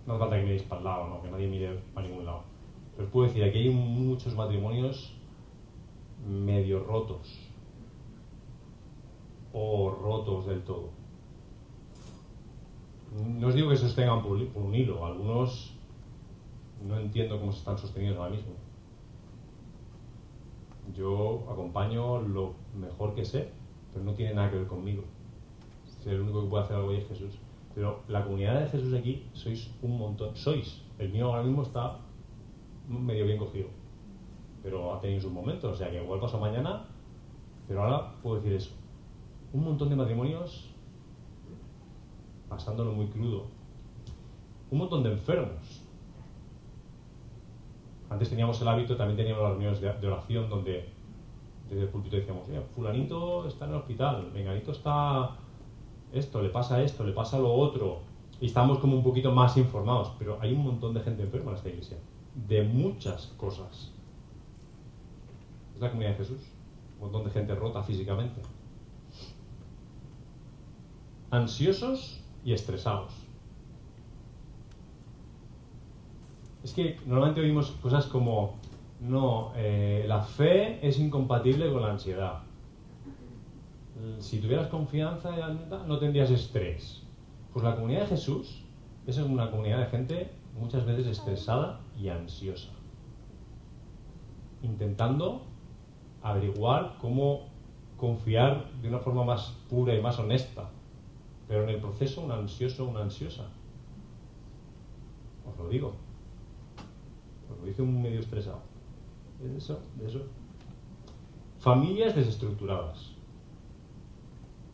[0.07, 1.23] No hace falta que miréis para el lado, ¿no?
[1.23, 2.43] que nadie mire para ningún lado.
[2.97, 5.17] Pero os puedo decir, aquí hay muchos matrimonios
[6.27, 7.53] medio rotos
[9.53, 10.91] o rotos del todo.
[13.39, 15.75] No os digo que se sostengan por, un hilo, algunos
[16.87, 18.53] no entiendo cómo se están sosteniendo ahora mismo.
[20.97, 23.51] Yo acompaño lo mejor que sé,
[23.93, 25.05] pero no tiene nada que ver conmigo.
[26.07, 27.39] el único que puede hacer algo ahí es Jesús.
[27.75, 30.37] Pero la comunidad de Jesús aquí sois un montón.
[30.37, 30.83] Sois.
[30.99, 31.99] El mío ahora mismo está
[32.89, 33.69] medio bien cogido.
[34.63, 35.73] Pero ha tenido sus momentos.
[35.73, 36.85] O sea que igual pasa mañana.
[37.69, 38.71] Pero ahora puedo decir eso.
[39.53, 40.73] Un montón de matrimonios
[42.49, 43.47] pasándolo muy crudo.
[44.71, 45.83] Un montón de enfermos.
[48.11, 50.87] Antes teníamos el hábito, también teníamos las reuniones de, oración donde
[51.71, 55.31] desde el púlpito decíamos, fulanito está en el hospital, venganito está
[56.13, 58.01] esto, le pasa esto, le pasa lo otro.
[58.39, 61.57] Y estamos como un poquito más informados, pero hay un montón de gente enferma en
[61.57, 61.97] esta iglesia,
[62.35, 63.95] de muchas cosas.
[65.83, 66.41] La comunidad de Jesús,
[66.95, 68.41] un montón de gente rota físicamente.
[71.31, 73.13] Ansiosos y estresados.
[76.65, 78.55] Es que normalmente oímos cosas como,
[79.01, 82.43] no, eh, la fe es incompatible con la ansiedad
[84.19, 85.31] si tuvieras confianza
[85.87, 87.03] no tendrías estrés.
[87.53, 88.65] Pues la comunidad de Jesús
[89.07, 92.71] es una comunidad de gente muchas veces estresada y ansiosa,
[94.63, 95.43] intentando
[96.23, 97.49] averiguar cómo
[97.97, 100.71] confiar de una forma más pura y más honesta,
[101.49, 103.45] pero en el proceso un ansioso, una ansiosa.
[105.51, 105.95] Os lo digo.
[107.51, 108.61] Os lo dice un medio estresado.
[109.41, 110.23] De eso, de eso.
[111.59, 113.13] Familias desestructuradas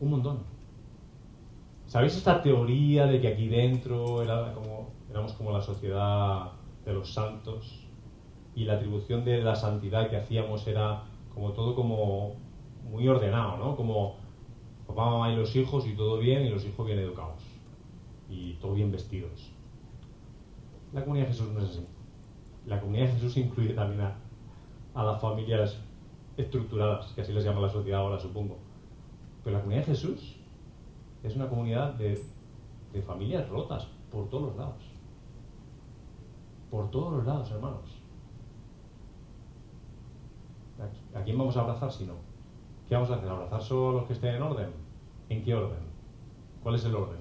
[0.01, 0.39] un montón.
[1.87, 6.53] ¿Sabéis esta teoría de que aquí dentro era como, éramos como la sociedad
[6.85, 7.87] de los santos
[8.55, 11.05] y la atribución de la santidad que hacíamos era
[11.39, 12.35] como todo como
[12.91, 13.77] muy ordenado, ¿no?
[13.77, 14.17] Como
[14.89, 17.45] papá, mamá y los hijos y todo bien y los hijos bien educados
[18.29, 19.53] y todo bien vestidos.
[20.93, 21.87] La comunidad de Jesús no es así.
[22.67, 24.01] La comunidad de Jesús incluye también
[24.95, 25.81] a, las familias
[26.37, 28.57] estructuradas, que así les llama la sociedad ahora, supongo
[29.45, 30.37] pero la comunidad de Jesús
[31.23, 32.21] es una comunidad de,
[33.07, 34.83] familias rotas por todos los lados.
[36.69, 38.03] Por todos los lados, hermanos.
[41.15, 42.15] ¿A quién vamos a abrazar si no?
[42.89, 43.29] ¿Qué vamos a hacer?
[43.29, 44.71] ¿Abrazar solo a los que estén en orden?
[45.29, 45.79] ¿En qué orden?
[46.63, 47.19] ¿Cuál es el orden?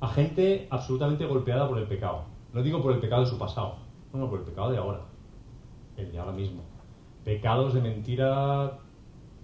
[0.00, 2.24] A gente absolutamente golpeada por el pecado.
[2.52, 3.76] No digo por el pecado de su pasado,
[4.12, 5.00] no, no, por el pecado de ahora.
[5.96, 6.62] El de ahora mismo.
[7.24, 8.78] Pecados de mentira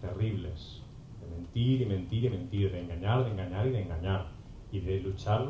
[0.00, 0.82] terribles,
[1.20, 4.28] de mentir y mentir y mentir, de engañar, de engañar y de engañar,
[4.70, 5.48] y de luchar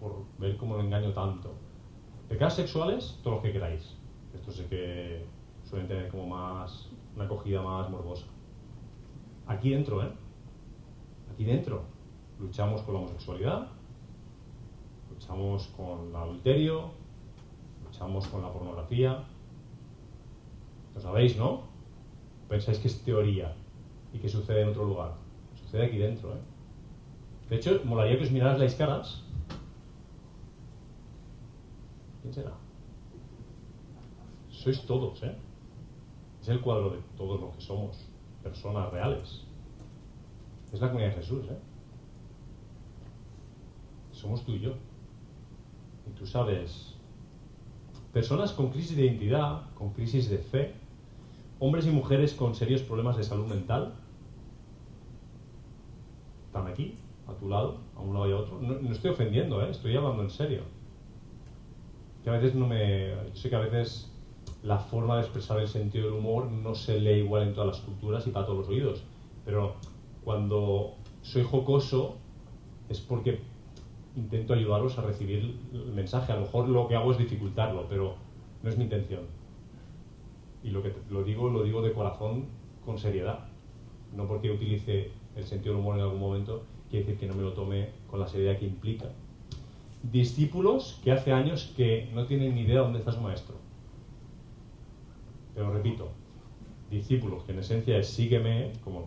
[0.00, 1.54] por ver cómo lo engaño tanto.
[2.28, 3.96] Pecados sexuales, todos los que queráis.
[4.36, 5.26] Esto sé que
[5.64, 8.26] suelen tener como más, una acogida más morbosa.
[9.46, 10.12] Aquí dentro, ¿eh?
[11.32, 11.82] Aquí dentro
[12.38, 13.68] luchamos con la homosexualidad,
[15.10, 16.90] luchamos con el adulterio,
[17.84, 19.24] luchamos con la pornografía.
[20.94, 21.62] Lo sabéis, ¿no?
[22.48, 23.54] Pensáis que es teoría
[24.12, 25.14] y que sucede en otro lugar.
[25.54, 26.32] Sucede aquí dentro.
[26.34, 26.40] ¿eh?
[27.48, 29.24] De hecho, molaría que os miraras las caras.
[32.22, 32.65] ¿Quién será?
[34.56, 35.36] Sois todos, ¿eh?
[36.40, 38.08] es el cuadro de todos los que somos,
[38.42, 39.44] personas reales.
[40.72, 41.58] Es la comunidad de Jesús, ¿eh?
[44.12, 44.72] Somos tú y yo.
[46.08, 46.94] Y tú sabes,
[48.14, 50.72] personas con crisis de identidad, con crisis de fe,
[51.58, 53.92] hombres y mujeres con serios problemas de salud mental,
[56.46, 56.96] están aquí,
[57.26, 58.58] a tu lado, a un lado y a otro.
[58.62, 59.70] No, estoy ofendiendo, ¿eh?
[59.70, 60.62] estoy hablando en serio.
[62.24, 63.10] Que a veces no me.
[63.10, 64.15] Yo sé que a veces
[64.66, 67.80] la forma de expresar el sentido del humor no se lee igual en todas las
[67.80, 69.04] culturas y para todos los oídos.
[69.44, 69.74] Pero
[70.24, 72.16] cuando soy jocoso
[72.88, 73.40] es porque
[74.16, 76.32] intento ayudaros a recibir el mensaje.
[76.32, 78.16] A lo mejor lo que hago es dificultarlo, pero
[78.64, 79.20] no es mi intención.
[80.64, 82.46] Y lo que lo digo, lo digo de corazón,
[82.84, 83.46] con seriedad.
[84.16, 87.42] No porque utilice el sentido del humor en algún momento, quiere decir que no me
[87.42, 89.06] lo tome con la seriedad que implica.
[90.02, 93.65] Discípulos que hace años que no tienen ni idea dónde está su maestro.
[95.56, 96.10] Pero repito,
[96.90, 99.00] discípulos que en esencia es sígueme, como,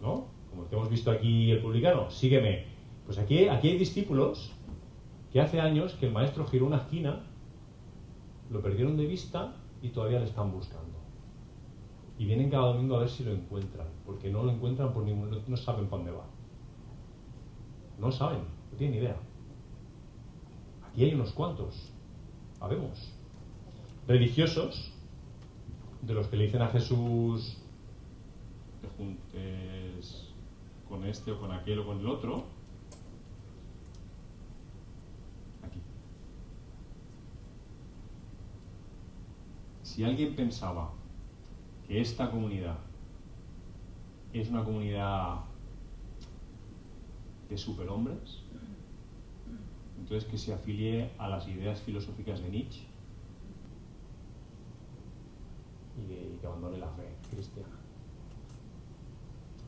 [0.00, 0.26] ¿no?
[0.48, 2.64] como el que hemos visto aquí el publicano, sígueme.
[3.04, 4.50] Pues aquí, aquí hay discípulos
[5.30, 7.26] que hace años que el maestro giró una esquina,
[8.50, 10.94] lo perdieron de vista y todavía le están buscando.
[12.18, 15.30] Y vienen cada domingo a ver si lo encuentran, porque no lo encuentran por ningún,
[15.46, 16.24] no, saben para dónde va.
[17.98, 18.40] No saben,
[18.72, 19.16] no tienen idea.
[20.88, 21.92] Aquí hay unos cuantos,
[22.58, 23.12] sabemos.
[24.08, 24.93] Religiosos,
[26.06, 27.56] de los que le dicen a Jesús,
[28.80, 30.28] te juntes
[30.88, 32.44] con este o con aquel o con el otro,
[35.62, 35.80] aquí.
[39.82, 40.92] Si alguien pensaba
[41.88, 42.78] que esta comunidad
[44.32, 45.40] es una comunidad
[47.48, 48.42] de superhombres,
[49.98, 52.93] entonces que se afilie a las ideas filosóficas de Nietzsche
[55.96, 57.76] y que, abandone la fe cristiana.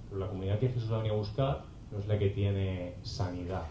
[0.09, 3.67] Pero la comunidad que Jesús ha venido a buscar no es la que tiene sanidad.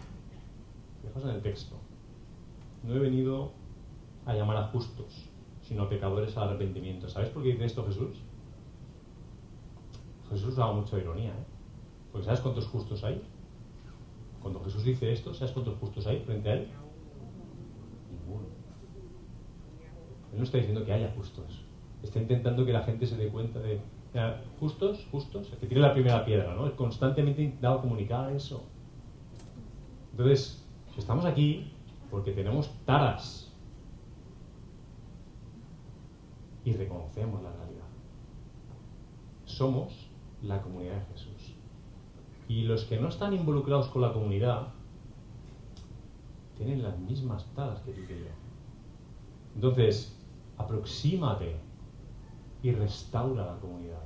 [1.02, 1.76] Fijaos en el texto.
[2.82, 3.52] No he venido
[4.24, 5.28] a llamar a justos,
[5.62, 7.08] sino a pecadores al arrepentimiento.
[7.08, 8.16] ¿Sabes por qué dice esto Jesús?
[10.30, 11.44] Jesús usaba mucha ironía, ¿eh?
[12.10, 13.22] Porque ¿sabes cuántos justos hay?
[14.40, 16.68] Cuando Jesús dice esto, ¿sabes cuántos justos hay frente a él?
[18.10, 18.46] Ninguno.
[20.32, 21.65] Él no está diciendo que haya justos.
[22.02, 23.80] Está intentando que la gente se dé cuenta de,
[24.60, 26.74] justos, justos, el que tiene la primera piedra, ¿no?
[26.76, 28.64] Constantemente intentado comunicar eso.
[30.12, 30.64] Entonces,
[30.96, 31.72] estamos aquí
[32.10, 33.52] porque tenemos taras
[36.64, 37.86] y reconocemos la realidad.
[39.44, 40.10] Somos
[40.42, 41.54] la comunidad de Jesús.
[42.48, 44.68] Y los que no están involucrados con la comunidad
[46.56, 48.26] tienen las mismas taras que tú y yo.
[49.54, 50.16] Entonces,
[50.56, 51.56] aproxímate
[52.66, 54.02] y restaura la comunidad.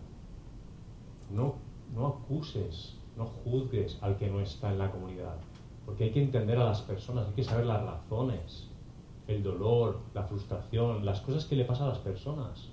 [1.31, 1.55] No,
[1.95, 5.37] no acuses, no juzgues al que no está en la comunidad,
[5.87, 8.69] porque hay que entender a las personas, hay que saber las razones,
[9.29, 12.69] el dolor, la frustración, las cosas que le pasan a las personas.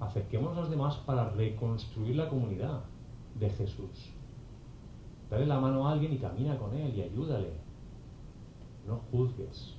[0.00, 2.80] Acerquémonos a los demás para reconstruir la comunidad
[3.38, 4.12] de Jesús.
[5.30, 7.52] Dale la mano a alguien y camina con él y ayúdale.
[8.84, 9.76] No juzgues.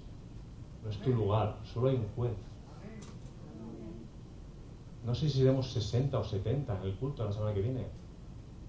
[0.81, 2.37] No es tu lugar, solo hay un juez.
[5.05, 7.87] No sé si seremos 60 o 70 en el culto la semana que viene.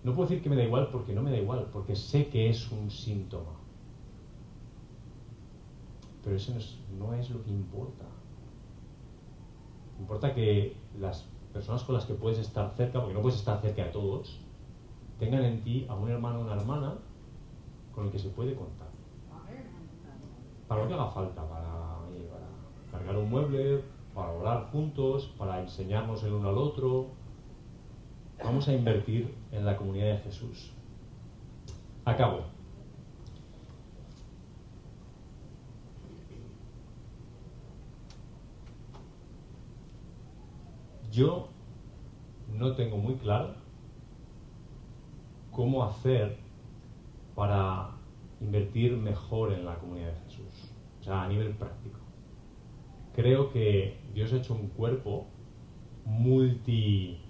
[0.02, 2.48] No puedo decir que me da igual porque no me da igual, porque sé que
[2.48, 3.52] es un síntoma.
[6.24, 6.52] Pero eso
[6.98, 8.04] no es, lo que importa.
[9.98, 13.84] Importa que las personas con las que puedes estar cerca, porque no puedes estar cerca
[13.84, 14.40] de todos,
[15.18, 16.94] tengan en ti a un hermano o una hermana
[17.94, 18.88] con el que se puede contar.
[20.66, 21.98] Para lo que haga falta, para,
[22.90, 23.82] para cargar un mueble,
[24.14, 27.08] para orar juntos, para enseñarnos el uno al otro.
[28.42, 30.72] Vamos a invertir en la comunidad de Jesús.
[32.04, 32.44] Acabo.
[41.10, 41.48] Yo
[42.48, 43.54] no tengo muy claro
[45.50, 46.38] cómo hacer
[47.34, 47.90] para
[48.40, 52.01] invertir mejor en la comunidad de Jesús, o sea, a nivel práctico.
[53.14, 55.26] Creo que Dios ha hecho un cuerpo
[56.06, 57.26] multidotado,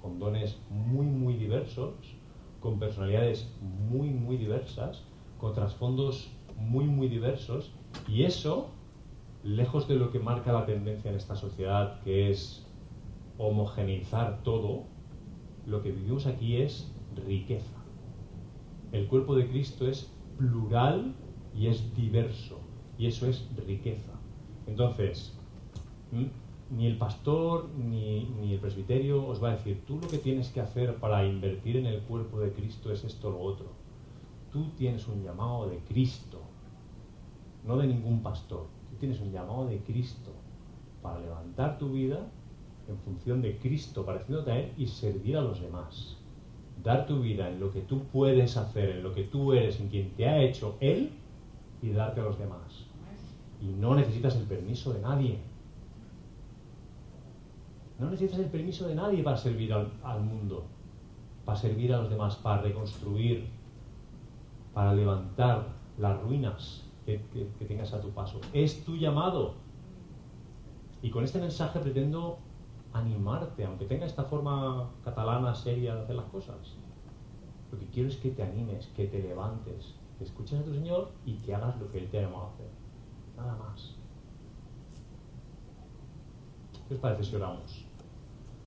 [0.00, 1.94] con dones muy, muy diversos,
[2.60, 5.04] con personalidades muy, muy diversas,
[5.38, 7.72] con trasfondos muy, muy diversos,
[8.06, 8.68] y eso,
[9.42, 12.66] lejos de lo que marca la tendencia en esta sociedad, que es
[13.38, 14.84] homogeneizar todo,
[15.66, 16.92] lo que vivimos aquí es
[17.26, 17.72] riqueza.
[18.92, 21.14] El cuerpo de Cristo es plural
[21.54, 22.60] y es diverso,
[22.98, 24.12] y eso es riqueza.
[24.66, 25.36] Entonces,
[26.70, 30.48] ni el pastor ni, ni, el presbiterio os va a decir, tú lo que tienes
[30.50, 33.66] que hacer para invertir en el cuerpo de Cristo es esto o lo otro.
[34.52, 36.40] Tú tienes un llamado de Cristo,
[37.64, 38.66] no de ningún pastor.
[38.90, 40.32] Tú tienes un llamado de Cristo
[41.02, 42.26] para levantar tu vida
[42.88, 46.16] en función de Cristo, pareciéndote a Él y servir a los demás.
[46.82, 49.88] Dar tu vida en lo que tú puedes hacer, en lo que tú eres, en
[49.88, 51.10] quien te ha hecho Él
[51.82, 52.85] y darte a los demás.
[53.60, 55.38] Y no necesitas el permiso de nadie.
[57.98, 60.66] No necesitas el permiso de nadie para servir al, mundo,
[61.44, 63.48] para servir a los demás, para reconstruir,
[64.74, 67.22] para levantar las ruinas que,
[67.58, 68.40] que tengas a tu paso.
[68.52, 69.54] Es tu llamado.
[71.00, 72.38] Y con este mensaje pretendo
[72.92, 76.76] animarte, aunque tenga esta forma catalana seria de hacer las cosas.
[77.70, 81.10] Lo que quiero es que te animes, que te levantes, que escuches a tu Señor
[81.24, 82.75] y que hagas lo que Él te ha llamado a hacer.
[83.36, 83.94] Nada más.
[86.88, 87.85] ¿Qué os parece si oramos?